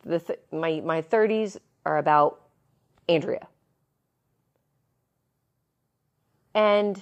[0.05, 2.41] The th- my, my 30s are about
[3.07, 3.47] Andrea.
[6.55, 6.99] And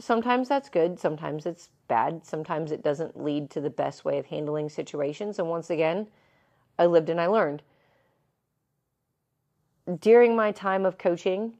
[0.00, 4.26] sometimes that's good, sometimes it's bad, sometimes it doesn't lead to the best way of
[4.26, 5.38] handling situations.
[5.38, 6.08] And once again,
[6.78, 7.62] I lived and I learned.
[10.00, 11.54] During my time of coaching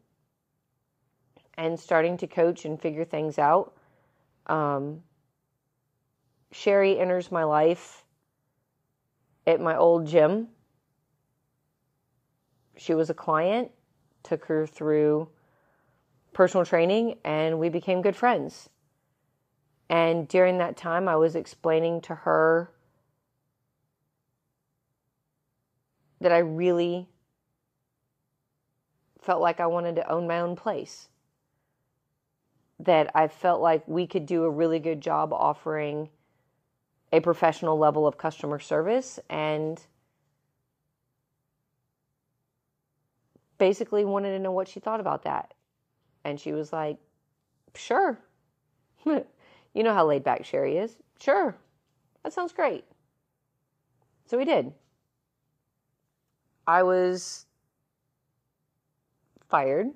[1.55, 3.74] and starting to coach and figure things out,
[4.47, 5.03] um,
[6.53, 8.05] Sherry enters my life
[9.47, 10.49] at my old gym.
[12.77, 13.70] She was a client,
[14.22, 15.29] took her through
[16.33, 18.68] personal training and we became good friends.
[19.89, 22.70] And during that time, I was explaining to her
[26.20, 27.09] that I really
[29.20, 31.09] felt like I wanted to own my own place.
[32.80, 36.11] That I felt like we could do a really good job offering
[37.12, 39.80] a professional level of customer service and
[43.59, 45.55] basically wanted to know what she thought about that.
[46.24, 46.99] And she was like,
[47.74, 48.18] Sure.
[49.77, 50.97] you know how laid back Sherry is.
[51.20, 51.55] Sure.
[52.24, 52.87] That sounds great.
[54.24, 54.72] So we did.
[56.66, 57.45] I was
[59.51, 59.89] fired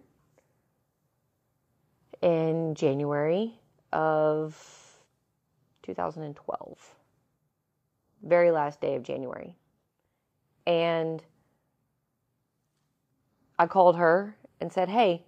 [2.20, 3.55] in January
[3.91, 4.55] of
[5.83, 6.95] 2012.
[8.22, 9.57] Very last day of January.
[10.66, 11.24] And
[13.59, 15.24] I called her and said, Hey,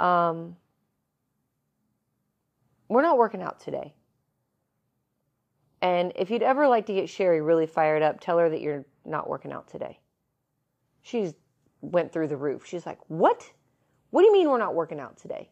[0.00, 0.56] um,
[2.94, 3.94] we're not working out today.
[5.82, 8.84] And if you'd ever like to get Sherry really fired up, tell her that you're
[9.04, 9.98] not working out today.
[11.02, 11.34] She's
[11.80, 12.64] went through the roof.
[12.64, 13.50] She's like, What?
[14.10, 15.50] What do you mean we're not working out today?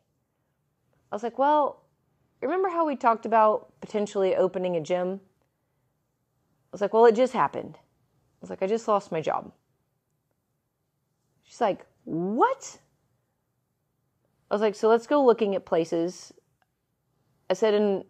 [1.10, 1.82] I was like, Well,
[2.40, 5.20] remember how we talked about potentially opening a gym?
[5.20, 7.76] I was like, Well, it just happened.
[7.76, 9.52] I was like, I just lost my job.
[11.42, 12.78] She's like, What?
[14.48, 16.32] I was like, So let's go looking at places.
[17.50, 18.04] I said, And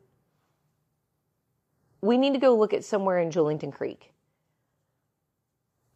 [2.03, 4.13] we need to go look at somewhere in Julington Creek.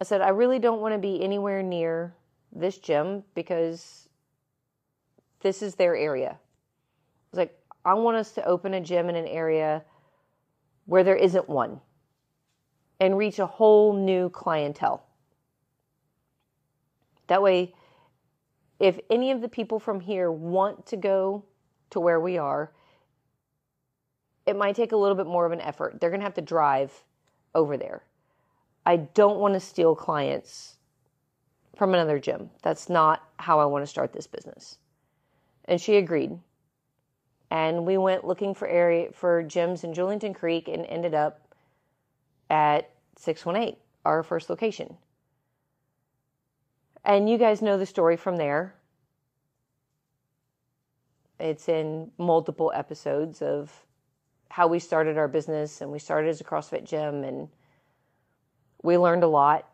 [0.00, 2.14] I said, I really don't want to be anywhere near
[2.52, 4.08] this gym because
[5.40, 6.30] this is their area.
[6.30, 6.36] I
[7.30, 9.84] was like, I want us to open a gym in an area
[10.86, 11.80] where there isn't one
[13.00, 15.06] and reach a whole new clientele.
[17.26, 17.74] That way,
[18.80, 21.44] if any of the people from here want to go
[21.90, 22.72] to where we are,
[24.46, 26.00] it might take a little bit more of an effort.
[26.00, 27.04] They're going to have to drive
[27.54, 28.02] over there.
[28.86, 30.76] I don't want to steal clients
[31.76, 32.50] from another gym.
[32.62, 34.78] That's not how I want to start this business.
[35.64, 36.38] And she agreed.
[37.50, 41.54] And we went looking for area for gyms in Julington Creek and ended up
[42.50, 44.96] at 618, our first location.
[47.04, 48.74] And you guys know the story from there.
[51.38, 53.84] It's in multiple episodes of
[54.48, 57.48] how we started our business and we started as a CrossFit gym and
[58.82, 59.68] we learned a lot.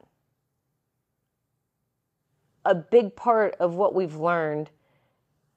[2.65, 4.71] A big part of what we've learned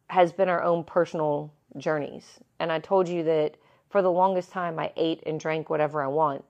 [0.07, 2.39] has been our own personal journeys.
[2.59, 3.57] And I told you that
[3.89, 6.43] for the longest time I ate and drank whatever I want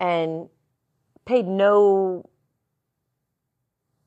[0.00, 0.48] and
[1.24, 2.28] paid no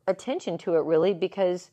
[0.07, 1.71] attention to it really because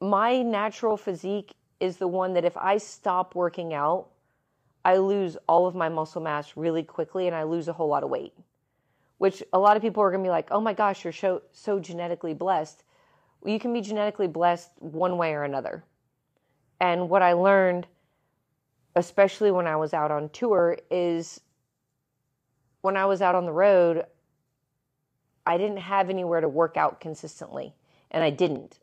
[0.00, 4.08] my natural physique is the one that if I stop working out,
[4.84, 8.04] I lose all of my muscle mass really quickly and I lose a whole lot
[8.04, 8.34] of weight.
[9.18, 11.42] Which a lot of people are going to be like, oh my gosh, you're so,
[11.52, 12.84] so genetically blessed.
[13.40, 15.84] Well, you can be genetically blessed one way or another.
[16.80, 17.86] And what I learned,
[18.94, 21.40] especially when I was out on tour, is
[22.82, 24.04] when I was out on the road,
[25.46, 27.74] I didn't have anywhere to work out consistently.
[28.10, 28.78] And I didn't.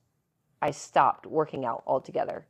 [0.61, 2.45] I stopped working out altogether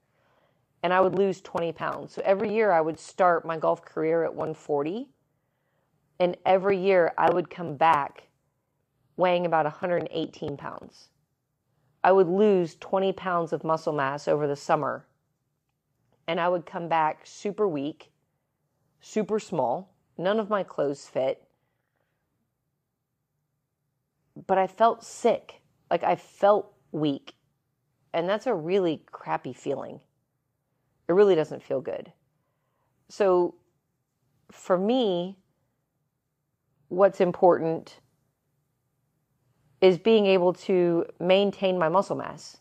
[0.83, 2.13] and I would lose 20 pounds.
[2.13, 5.09] So every year I would start my golf career at 140.
[6.19, 8.27] And every year I would come back
[9.15, 11.07] weighing about 118 pounds.
[12.03, 15.05] I would lose 20 pounds of muscle mass over the summer.
[16.27, 18.11] And I would come back super weak,
[18.99, 19.93] super small.
[20.17, 21.47] None of my clothes fit.
[24.47, 25.61] But I felt sick.
[25.89, 27.35] Like I felt weak.
[28.13, 30.01] And that's a really crappy feeling.
[31.07, 32.11] It really doesn't feel good.
[33.09, 33.55] So
[34.51, 35.37] for me,
[36.87, 37.99] what's important
[39.81, 42.57] is being able to maintain my muscle mass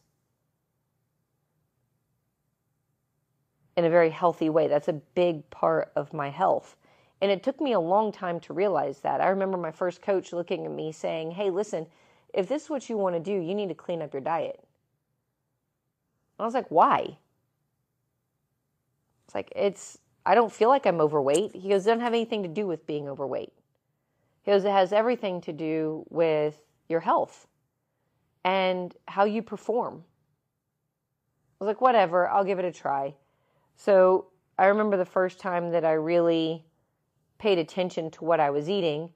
[3.76, 4.68] in a very healthy way.
[4.68, 6.76] That's a big part of my health.
[7.20, 9.20] And it took me a long time to realize that.
[9.20, 11.86] I remember my first coach looking at me saying, Hey, listen,
[12.34, 14.62] if this is what you want to do, you need to clean up your diet.
[16.38, 17.18] I was like, Why?
[19.24, 21.54] It's like, it's, I don't feel like I'm overweight.
[21.54, 23.52] He goes, it doesn't have anything to do with being overweight.
[24.42, 26.58] He goes, it has everything to do with
[26.88, 27.46] your health
[28.44, 30.04] and how you perform.
[31.60, 33.14] I was like, whatever, I'll give it a try.
[33.76, 34.26] So
[34.58, 36.64] I remember the first time that I really
[37.38, 39.10] paid attention to what I was eating.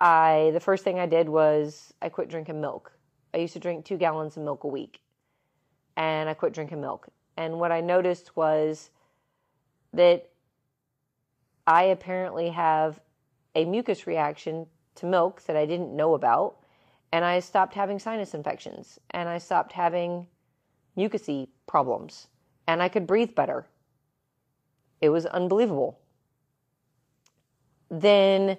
[0.00, 2.92] I the first thing I did was I quit drinking milk.
[3.34, 5.00] I used to drink two gallons of milk a week,
[5.96, 7.08] and I quit drinking milk.
[7.36, 8.90] And what I noticed was
[9.96, 10.28] that
[11.66, 13.00] I apparently have
[13.54, 14.66] a mucus reaction
[14.96, 16.56] to milk that I didn't know about.
[17.12, 20.26] and I stopped having sinus infections and I stopped having
[20.98, 22.26] mucousy problems
[22.66, 23.66] and I could breathe better.
[25.00, 26.00] It was unbelievable.
[27.88, 28.58] Then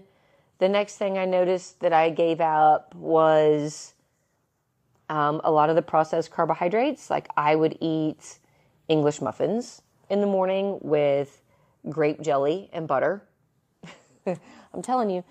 [0.60, 3.94] the next thing I noticed that I gave up was
[5.10, 7.10] um, a lot of the processed carbohydrates.
[7.10, 8.40] Like I would eat
[8.88, 11.42] English muffins in the morning with
[11.90, 13.24] grape jelly and butter.
[14.26, 15.24] I'm telling you,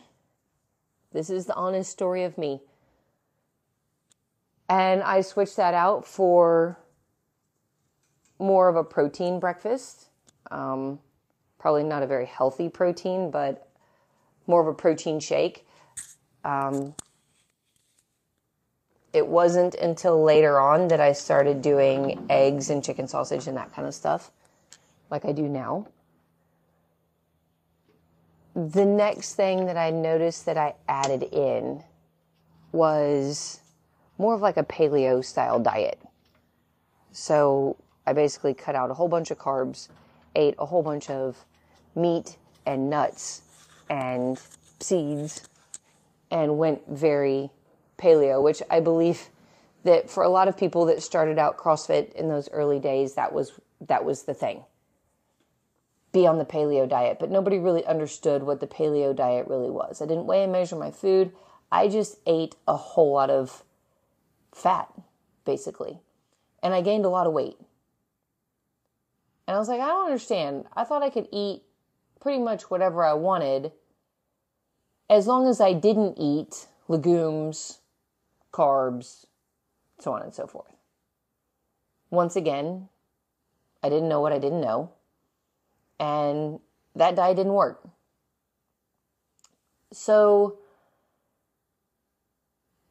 [1.12, 2.61] this is the honest story of me.
[4.68, 6.79] And I switched that out for
[8.39, 10.07] more of a protein breakfast.
[10.51, 10.99] Um,
[11.59, 13.68] probably not a very healthy protein, but
[14.47, 15.66] more of a protein shake.
[16.45, 16.95] Um,
[19.12, 23.72] it wasn't until later on that I started doing eggs and chicken sausage and that
[23.72, 24.31] kind of stuff,
[25.11, 25.87] like I do now.
[28.55, 31.83] The next thing that I noticed that I added in
[32.73, 33.61] was
[34.19, 36.01] more of like a paleo style diet.
[37.13, 37.77] So
[38.07, 39.89] I basically cut out a whole bunch of carbs,
[40.35, 41.45] ate a whole bunch of
[41.95, 43.43] meat and nuts
[43.91, 44.41] and
[44.81, 45.49] seeds,
[46.31, 47.51] and went very
[47.99, 49.29] paleo, which I believe
[49.85, 53.33] that for a lot of people that started out CrossFit in those early days, that
[53.33, 53.53] was
[53.83, 54.63] that was the thing.
[56.17, 60.01] Be on the paleo diet, but nobody really understood what the paleo diet really was.
[60.01, 61.31] I didn't weigh and measure my food.
[61.71, 63.62] I just ate a whole lot of
[64.51, 64.91] fat,
[65.45, 66.01] basically.
[66.62, 67.59] And I gained a lot of weight.
[69.47, 70.64] And I was like, I don't understand.
[70.75, 71.64] I thought I could eat
[72.19, 73.73] pretty much whatever I wanted
[75.11, 77.81] as long as I didn't eat legumes,
[78.55, 79.27] carbs,
[79.99, 80.73] so on and so forth.
[82.09, 82.89] Once again,
[83.83, 84.93] I didn't know what I didn't know.
[85.99, 86.61] And
[86.95, 87.89] that diet didn't work.
[89.93, 90.59] So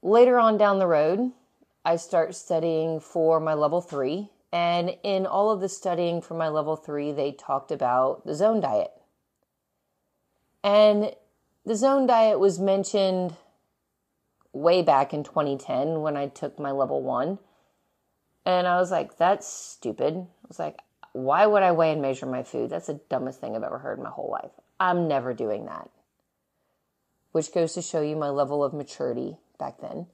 [0.01, 1.31] later on down the road,
[1.83, 4.29] I start studying for my level three.
[4.51, 8.61] And in all of the studying for my level three, they talked about the zone
[8.61, 8.91] diet.
[10.63, 11.11] And
[11.65, 13.35] the zone diet was mentioned
[14.53, 17.39] way back in 2010 when I took my level one.
[18.45, 20.15] And I was like, that's stupid.
[20.15, 20.79] I was like,
[21.15, 22.69] why would I weigh and measure my food?
[22.69, 24.51] That's the dumbest thing I've ever heard in my whole life.
[24.81, 25.89] I'm never doing that.
[27.31, 30.07] Which goes to show you my level of maturity back then.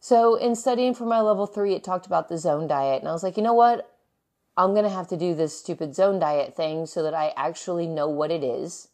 [0.00, 2.98] So, in studying for my level three, it talked about the zone diet.
[2.98, 3.96] And I was like, you know what?
[4.56, 7.86] I'm going to have to do this stupid zone diet thing so that I actually
[7.86, 8.88] know what it is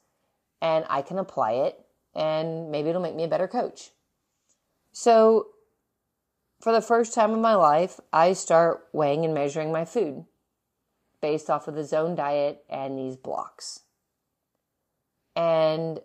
[0.61, 1.81] and I can apply it
[2.15, 3.93] and maybe it'll make me a better coach.
[4.93, 5.47] So,
[6.61, 10.27] for the first time in my life, I start weighing and measuring my food
[11.21, 13.81] based off of the zone diet and these blocks.
[15.35, 16.01] And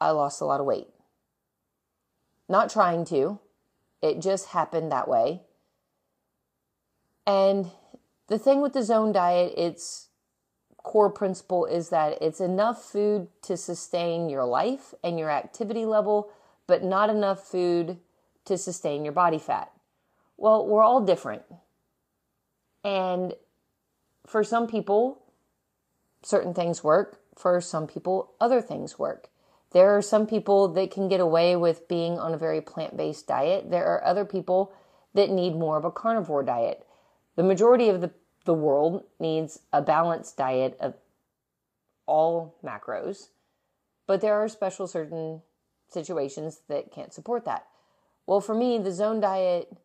[0.00, 0.88] I lost a lot of weight.
[2.48, 3.38] Not trying to,
[4.02, 5.42] it just happened that way.
[7.26, 7.70] And
[8.28, 10.08] the thing with the zone diet, its
[10.82, 16.30] core principle is that it's enough food to sustain your life and your activity level,
[16.66, 17.98] but not enough food
[18.44, 19.70] to sustain your body fat.
[20.36, 21.42] Well, we're all different.
[22.84, 23.34] And
[24.26, 25.22] for some people,
[26.22, 27.20] certain things work.
[27.36, 29.28] For some people, other things work.
[29.72, 33.26] There are some people that can get away with being on a very plant based
[33.26, 33.70] diet.
[33.70, 34.72] There are other people
[35.14, 36.86] that need more of a carnivore diet.
[37.36, 38.10] The majority of the,
[38.44, 40.94] the world needs a balanced diet of
[42.06, 43.28] all macros,
[44.06, 45.40] but there are special certain
[45.88, 47.66] situations that can't support that.
[48.26, 49.76] Well, for me, the zone diet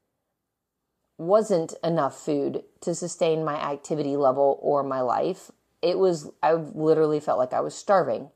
[1.18, 5.52] wasn't enough food to sustain my activity level or my life.
[5.82, 8.30] It was, I literally felt like I was starving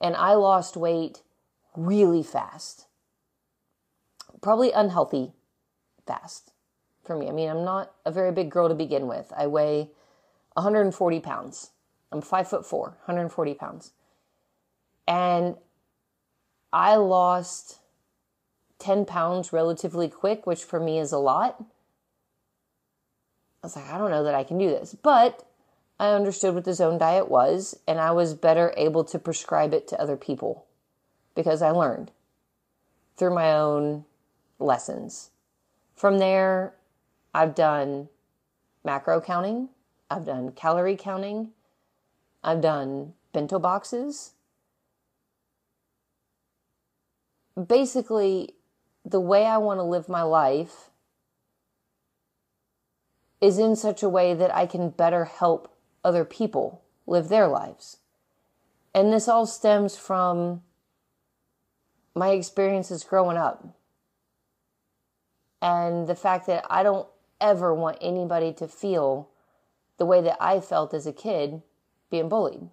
[0.00, 1.22] and I lost weight
[1.76, 2.86] really fast.
[4.42, 5.32] Probably unhealthy
[6.06, 6.52] fast
[7.04, 7.28] for me.
[7.28, 9.32] I mean, I'm not a very big girl to begin with.
[9.36, 9.90] I weigh
[10.54, 11.70] 140 pounds.
[12.12, 13.92] I'm five foot four, 140 pounds.
[15.06, 15.56] And
[16.72, 17.79] I lost
[18.80, 21.62] 10 pounds relatively quick, which for me is a lot.
[23.62, 24.94] I was like, I don't know that I can do this.
[24.94, 25.46] But
[25.98, 29.86] I understood what the zone diet was, and I was better able to prescribe it
[29.88, 30.64] to other people
[31.34, 32.10] because I learned
[33.16, 34.06] through my own
[34.58, 35.30] lessons.
[35.94, 36.74] From there,
[37.34, 38.08] I've done
[38.82, 39.68] macro counting,
[40.10, 41.50] I've done calorie counting,
[42.42, 44.32] I've done bento boxes.
[47.66, 48.54] Basically,
[49.04, 50.90] the way I want to live my life
[53.40, 55.74] is in such a way that I can better help
[56.04, 57.98] other people live their lives.
[58.94, 60.62] And this all stems from
[62.14, 63.66] my experiences growing up.
[65.62, 67.06] And the fact that I don't
[67.40, 69.30] ever want anybody to feel
[69.96, 71.62] the way that I felt as a kid
[72.10, 72.68] being bullied.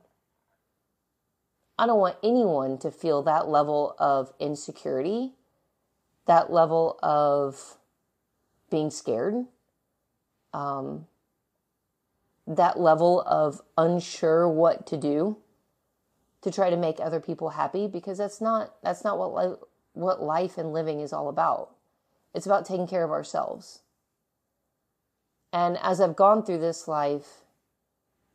[1.80, 5.34] I don't want anyone to feel that level of insecurity,
[6.28, 7.78] that level of
[8.70, 9.46] being scared,
[10.54, 11.08] um,
[12.46, 15.38] that level of unsure what to do
[16.42, 19.58] to try to make other people happy because that's not that's not what li-
[19.94, 21.72] what life and living is all about.
[22.34, 23.82] It's about taking care of ourselves.
[25.52, 27.46] And as I've gone through this life,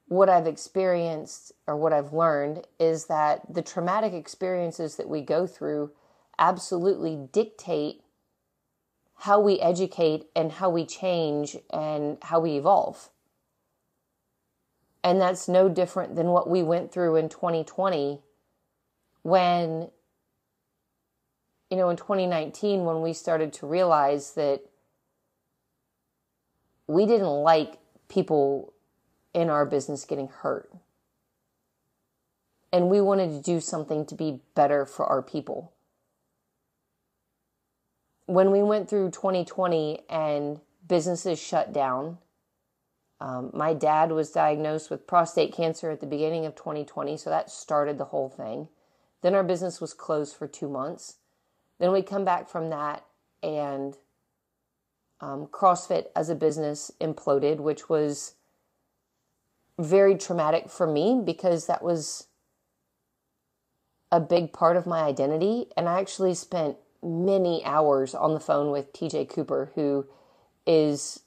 [0.08, 5.46] what I've experienced or what I've learned is that the traumatic experiences that we go
[5.46, 5.92] through
[6.38, 8.02] absolutely dictate
[9.16, 13.10] how we educate and how we change and how we evolve.
[15.04, 18.20] And that's no different than what we went through in 2020
[19.22, 19.90] when,
[21.70, 24.62] you know, in 2019, when we started to realize that
[26.86, 27.78] we didn't like
[28.08, 28.72] people
[29.34, 30.70] in our business getting hurt.
[32.72, 35.71] And we wanted to do something to be better for our people.
[38.26, 42.18] When we went through 2020 and businesses shut down,
[43.20, 47.50] um, my dad was diagnosed with prostate cancer at the beginning of 2020, so that
[47.50, 48.68] started the whole thing.
[49.22, 51.18] Then our business was closed for two months.
[51.78, 53.04] Then we come back from that,
[53.42, 53.96] and
[55.20, 58.34] um, CrossFit as a business imploded, which was
[59.78, 62.26] very traumatic for me because that was
[64.10, 65.66] a big part of my identity.
[65.76, 70.06] And I actually spent many hours on the phone with TJ Cooper, who
[70.66, 71.20] is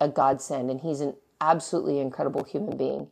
[0.00, 3.08] a godsend and he's an absolutely incredible human being.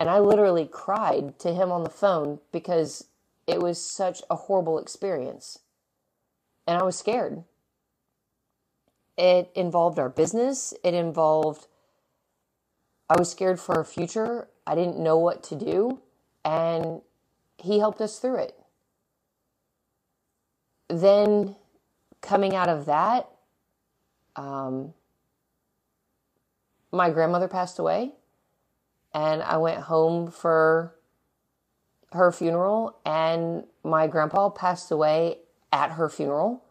[0.00, 3.06] And I literally cried to him on the phone because
[3.46, 5.58] it was such a horrible experience.
[6.66, 7.44] And I was scared.
[9.16, 11.66] It involved our business, it involved
[13.10, 14.48] I was scared for our future.
[14.66, 16.00] I didn't know what to do.
[16.44, 17.00] And
[17.56, 18.57] he helped us through it.
[20.88, 21.56] Then,
[22.20, 23.28] coming out of that,
[24.36, 24.94] um,
[26.90, 28.12] my grandmother passed away.
[29.12, 30.94] And I went home for
[32.12, 35.38] her funeral, and my grandpa passed away
[35.72, 36.64] at her funeral.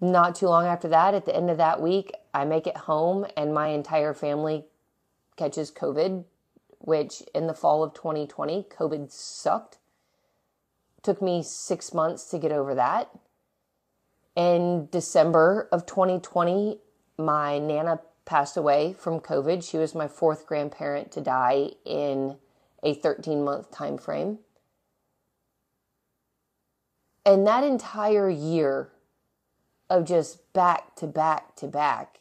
[0.00, 3.26] Not too long after that, at the end of that week, I make it home
[3.36, 4.66] and my entire family
[5.36, 6.24] catches COVID,
[6.78, 9.78] which in the fall of 2020, COVID sucked.
[11.06, 13.10] Took me six months to get over that.
[14.34, 16.80] In December of 2020,
[17.16, 19.62] my Nana passed away from COVID.
[19.62, 22.38] She was my fourth grandparent to die in
[22.82, 24.40] a 13 month time frame.
[27.24, 28.90] And that entire year
[29.88, 32.18] of just back to back to back,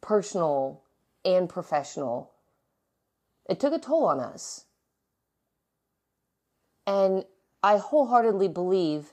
[0.00, 0.84] personal
[1.24, 2.30] and professional,
[3.50, 4.66] it took a toll on us.
[6.86, 7.24] And
[7.62, 9.12] I wholeheartedly believe,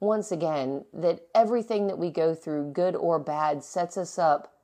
[0.00, 4.54] once again, that everything that we go through, good or bad, sets us up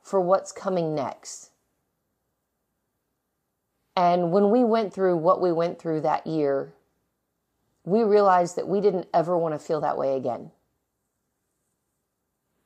[0.00, 1.50] for what's coming next.
[3.96, 6.74] And when we went through what we went through that year,
[7.84, 10.50] we realized that we didn't ever want to feel that way again.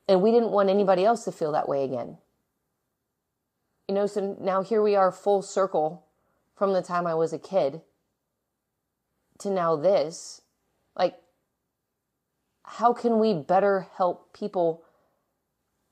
[0.07, 2.17] And we didn't want anybody else to feel that way again.
[3.87, 6.05] You know, so now here we are full circle
[6.55, 7.81] from the time I was a kid
[9.41, 10.41] to now this.
[10.95, 11.15] Like,
[12.63, 14.83] how can we better help people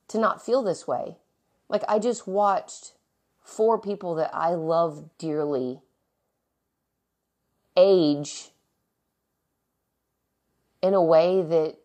[0.08, 1.18] to not feel this way?
[1.68, 2.94] Like, I just watched
[3.42, 5.82] four people that I love dearly
[7.76, 8.50] age
[10.82, 11.76] in a way that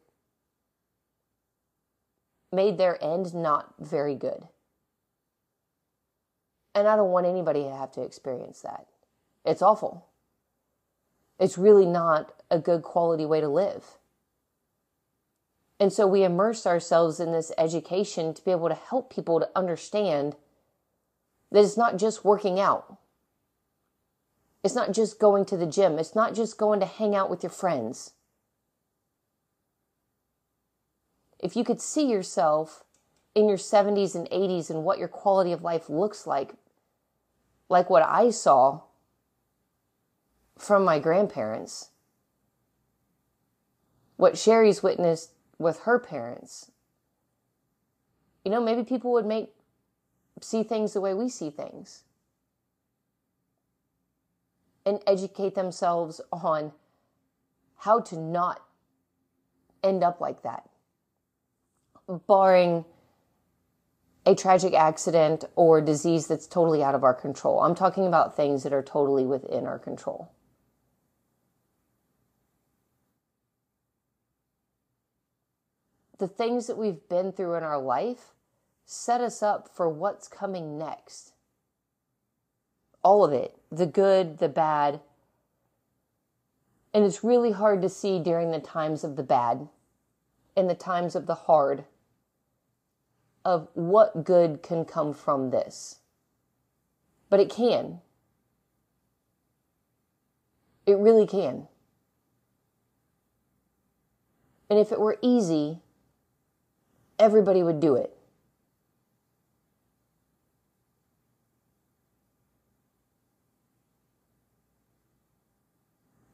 [2.52, 4.48] made their end not very good.
[6.74, 8.86] And I don't want anybody to have to experience that.
[9.44, 10.06] It's awful.
[11.39, 13.99] It's really not a good quality way to live.
[15.80, 19.51] And so we immerse ourselves in this education to be able to help people to
[19.57, 20.37] understand
[21.51, 22.97] that it's not just working out.
[24.62, 25.99] It's not just going to the gym.
[25.99, 28.12] It's not just going to hang out with your friends.
[31.45, 32.85] if you could see yourself
[33.35, 36.55] in your 70s and 80s and what your quality of life looks like,
[37.68, 38.80] like what I saw
[40.59, 41.90] from my grandparents,
[44.16, 46.70] what Sherry's witnessed with her parents,
[48.44, 49.50] you know, maybe people would make
[50.40, 52.02] see things the way we see things
[54.84, 56.72] and educate themselves on
[57.78, 58.62] how to not
[59.82, 60.68] end up like that,
[62.26, 62.84] barring
[64.26, 67.61] a tragic accident or disease that's totally out of our control.
[67.61, 70.34] I'm talking about things that are totally within our control.
[76.18, 78.34] The things that we've been through in our life
[78.84, 81.32] set us up for what's coming next.
[83.02, 85.00] All of it the good, the bad.
[86.92, 89.68] And it's really hard to see during the times of the bad
[90.56, 91.84] and the times of the hard
[93.44, 95.98] of what good can come from this.
[97.28, 98.00] But it can.
[100.86, 101.66] It really can.
[104.70, 105.80] And if it were easy,
[107.18, 108.16] everybody would do it.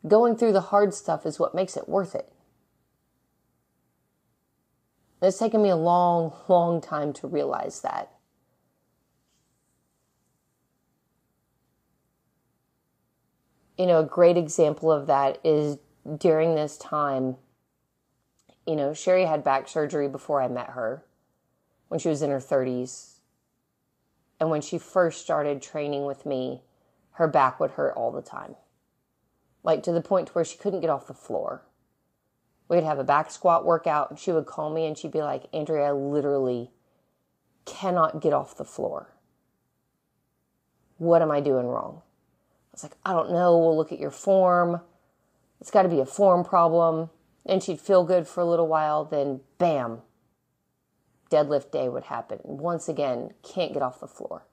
[0.07, 2.33] Going through the hard stuff is what makes it worth it.
[5.23, 8.11] It's taken me a long, long time to realize that.
[13.77, 15.79] You know, a great example of that is
[16.19, 17.37] during this time,
[18.71, 21.05] you know, Sherry had back surgery before I met her
[21.89, 23.17] when she was in her 30s.
[24.39, 26.63] And when she first started training with me,
[27.13, 28.55] her back would hurt all the time.
[29.63, 31.63] Like to the point where she couldn't get off the floor
[32.71, 35.43] we'd have a back squat workout and she would call me and she'd be like,
[35.53, 36.71] Andrea, I literally
[37.67, 39.13] cannot get off the floor.
[40.97, 42.01] What am I doing wrong?
[42.01, 43.59] I was like, I don't know.
[43.59, 44.81] We'll look at your form.
[45.61, 47.11] It's got to be a form problem.
[47.47, 49.05] And she'd feel good for a little while.
[49.05, 50.03] Then, bam,
[51.31, 52.41] deadlift day would happen.
[52.45, 54.47] Once again, can't get off the floor.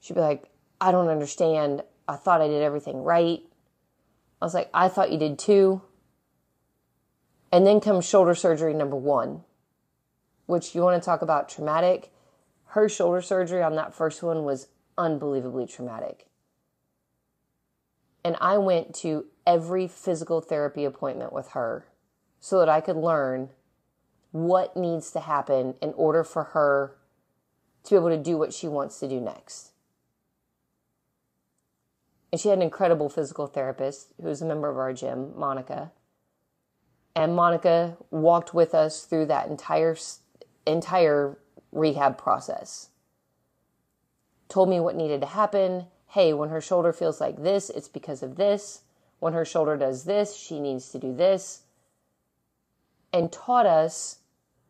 [0.00, 1.82] She'd be like, I don't understand.
[2.06, 3.40] I thought I did everything right.
[4.40, 5.80] I was like, I thought you did too.
[7.50, 9.42] And then comes shoulder surgery number one,
[10.46, 12.12] which you want to talk about traumatic.
[12.66, 14.68] Her shoulder surgery on that first one was
[14.98, 16.26] unbelievably traumatic.
[18.24, 21.86] And I went to every physical therapy appointment with her
[22.40, 23.50] so that I could learn
[24.32, 26.96] what needs to happen in order for her
[27.84, 29.72] to be able to do what she wants to do next.
[32.32, 35.92] And she had an incredible physical therapist who was a member of our gym, Monica
[37.16, 39.96] and Monica walked with us through that entire
[40.66, 41.38] entire
[41.72, 42.88] rehab process.
[44.48, 45.86] Told me what needed to happen.
[46.08, 48.82] Hey, when her shoulder feels like this, it's because of this.
[49.24, 51.62] When her shoulder does this, she needs to do this.
[53.10, 54.18] And taught us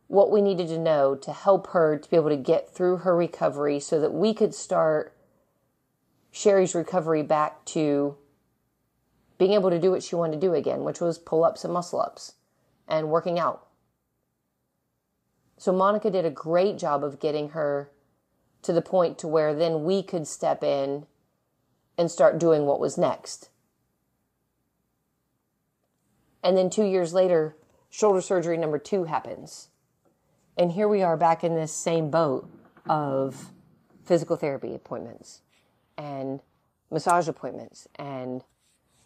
[0.06, 3.16] what we needed to know to help her to be able to get through her
[3.16, 5.12] recovery so that we could start
[6.30, 8.16] Sherry's recovery back to
[9.38, 11.74] being able to do what she wanted to do again, which was pull ups and
[11.74, 12.34] muscle ups
[12.86, 13.66] and working out.
[15.58, 17.90] So Monica did a great job of getting her
[18.62, 21.06] to the point to where then we could step in
[21.98, 23.48] and start doing what was next.
[26.44, 27.56] And then 2 years later,
[27.88, 29.70] shoulder surgery number 2 happens.
[30.56, 32.48] And here we are back in this same boat
[32.86, 33.50] of
[34.04, 35.40] physical therapy appointments
[35.96, 36.40] and
[36.90, 38.44] massage appointments and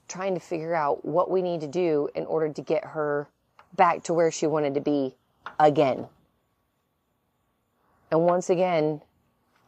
[0.09, 3.29] trying to figure out what we need to do in order to get her
[3.77, 5.15] back to where she wanted to be
[5.61, 6.09] again.
[8.11, 9.01] And once again,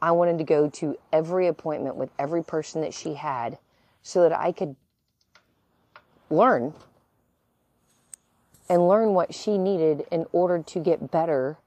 [0.03, 3.59] I wanted to go to every appointment with every person that she had
[4.03, 4.75] so that I could
[6.31, 6.75] learn
[8.71, 11.59] and learn what she needed in order to get better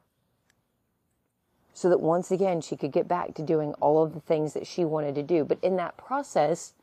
[1.73, 4.65] so that once again she could get back to doing all of the things that
[4.65, 5.43] she wanted to do.
[5.43, 6.73] But in that process,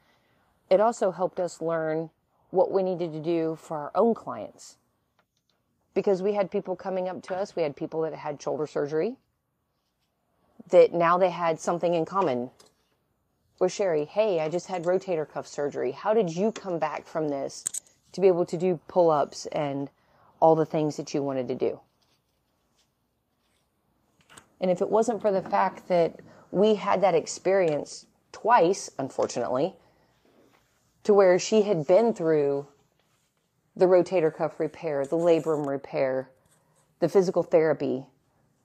[0.68, 2.10] it also helped us learn
[2.50, 4.76] what we needed to do for our own clients.
[5.94, 9.16] Because we had people coming up to us, we had people that had shoulder surgery,
[10.68, 12.50] that now they had something in common
[13.58, 14.04] with Sherry.
[14.04, 15.92] Hey, I just had rotator cuff surgery.
[15.92, 17.64] How did you come back from this
[18.12, 19.88] to be able to do pull ups and
[20.40, 21.80] all the things that you wanted to do?
[24.60, 26.20] And if it wasn't for the fact that
[26.50, 29.74] we had that experience twice, unfortunately,
[31.04, 32.66] to where she had been through
[33.76, 36.30] the rotator cuff repair, the labrum repair,
[36.98, 38.06] the physical therapy,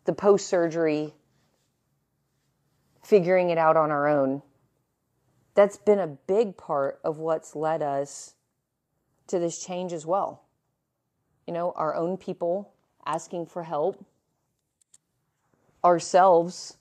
[0.04, 1.14] the post surgery,
[3.04, 4.42] figuring it out on our own.
[5.54, 8.34] That's been a big part of what's led us
[9.28, 10.45] to this change as well.
[11.48, 12.74] You know, our own people
[13.06, 14.04] asking for help,
[15.84, 16.78] ourselves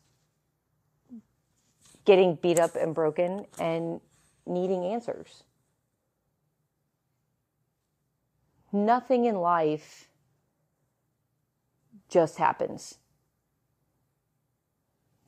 [2.05, 4.01] getting beat up and broken and
[4.47, 5.45] needing answers.
[8.75, 10.09] nothing in life
[12.11, 12.99] just happens.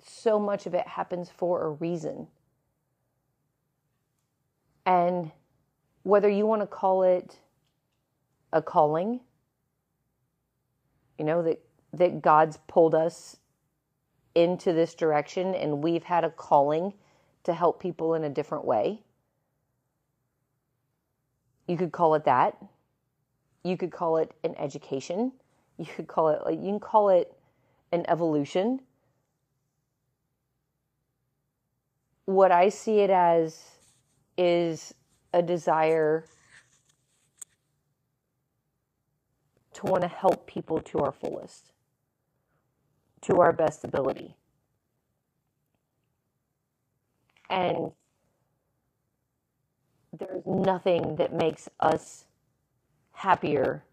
[0.03, 2.27] So much of it happens for a reason.
[4.85, 5.31] And
[6.03, 7.39] whether you want to call it
[8.53, 9.21] a calling,
[11.19, 11.61] you know, that,
[11.93, 13.37] that God's pulled us
[14.35, 16.93] into this direction and we've had a calling
[17.45, 19.01] to help people in a different way.
[21.67, 22.57] You could call it that.
[23.65, 25.33] You could call it an education.
[25.79, 27.37] You could call it you can call it
[27.93, 28.81] an evolution.
[32.25, 33.63] What I see it as
[34.39, 34.95] is
[35.35, 36.25] a desire
[39.77, 41.73] to want to help people to our fullest,
[43.21, 44.35] to our best ability.
[47.51, 47.93] And
[50.19, 52.25] there's nothing that makes us
[53.13, 53.85] happier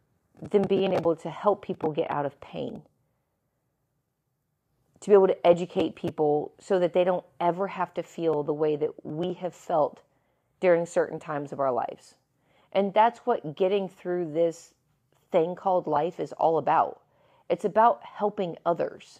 [0.41, 2.81] than being able to help people get out of pain.
[5.01, 8.53] To be able to educate people so that they don't ever have to feel the
[8.53, 9.99] way that we have felt
[10.61, 12.15] during certain times of our lives.
[12.71, 14.73] And that's what getting through this
[15.33, 17.01] thing called life is all about.
[17.49, 19.19] It's about helping others.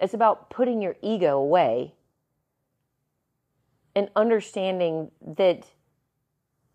[0.00, 1.94] It's about putting your ego away
[3.94, 5.66] and understanding that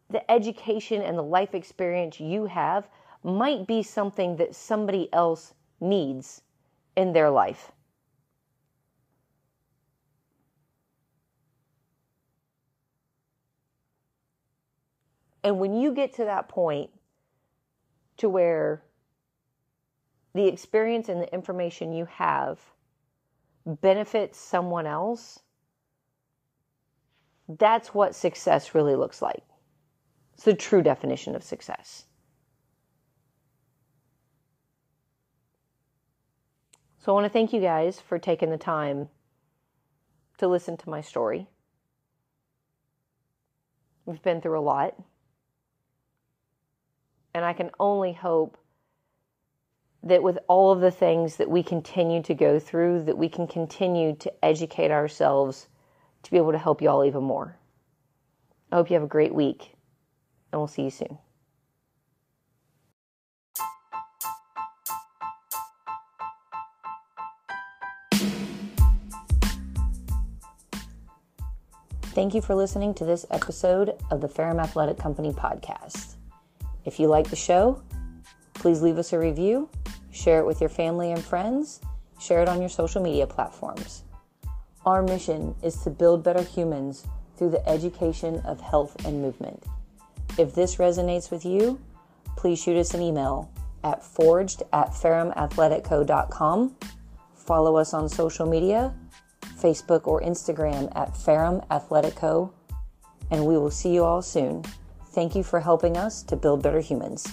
[0.09, 2.87] the education and the life experience you have
[3.23, 6.43] might be something that somebody else needs
[6.95, 7.71] in their life.
[15.43, 16.89] And when you get to that point
[18.17, 18.83] to where
[20.33, 22.59] the experience and the information you have
[23.65, 25.39] benefits someone else,
[27.47, 29.43] that's what success really looks like.
[30.33, 32.05] It's the true definition of success.
[36.99, 39.07] So I want to thank you guys for taking the time
[40.39, 41.47] to listen to my story.
[44.05, 44.95] We've been through a lot.
[47.38, 48.57] And I can only hope
[50.01, 53.45] that with all of the things that we continue to go through, that we can
[53.45, 55.67] continue to educate ourselves
[56.23, 57.55] to be able to help y'all even more.
[58.71, 59.75] I hope you have a great week,
[60.51, 61.19] and we'll see you soon.
[72.01, 76.16] Thank you for listening to this episode of the Ferrum Athletic Company podcast.
[76.88, 77.81] If you like the show,
[78.53, 79.69] please leave us a review,
[80.11, 81.81] share it with your family and friends,
[82.17, 84.03] share it on your social media platforms.
[84.85, 89.61] Our mission is to build better humans through the education of health and movement.
[90.38, 91.77] If this resonates with you,
[92.38, 93.51] please shoot us an email
[93.83, 96.77] at forged at ferrumathleticco.com.
[97.35, 98.93] Follow us on social media,
[99.59, 101.61] Facebook or Instagram at Ferrum.
[103.29, 104.63] And we will see you all soon.
[105.18, 107.26] Thank you for helping us to build better humans.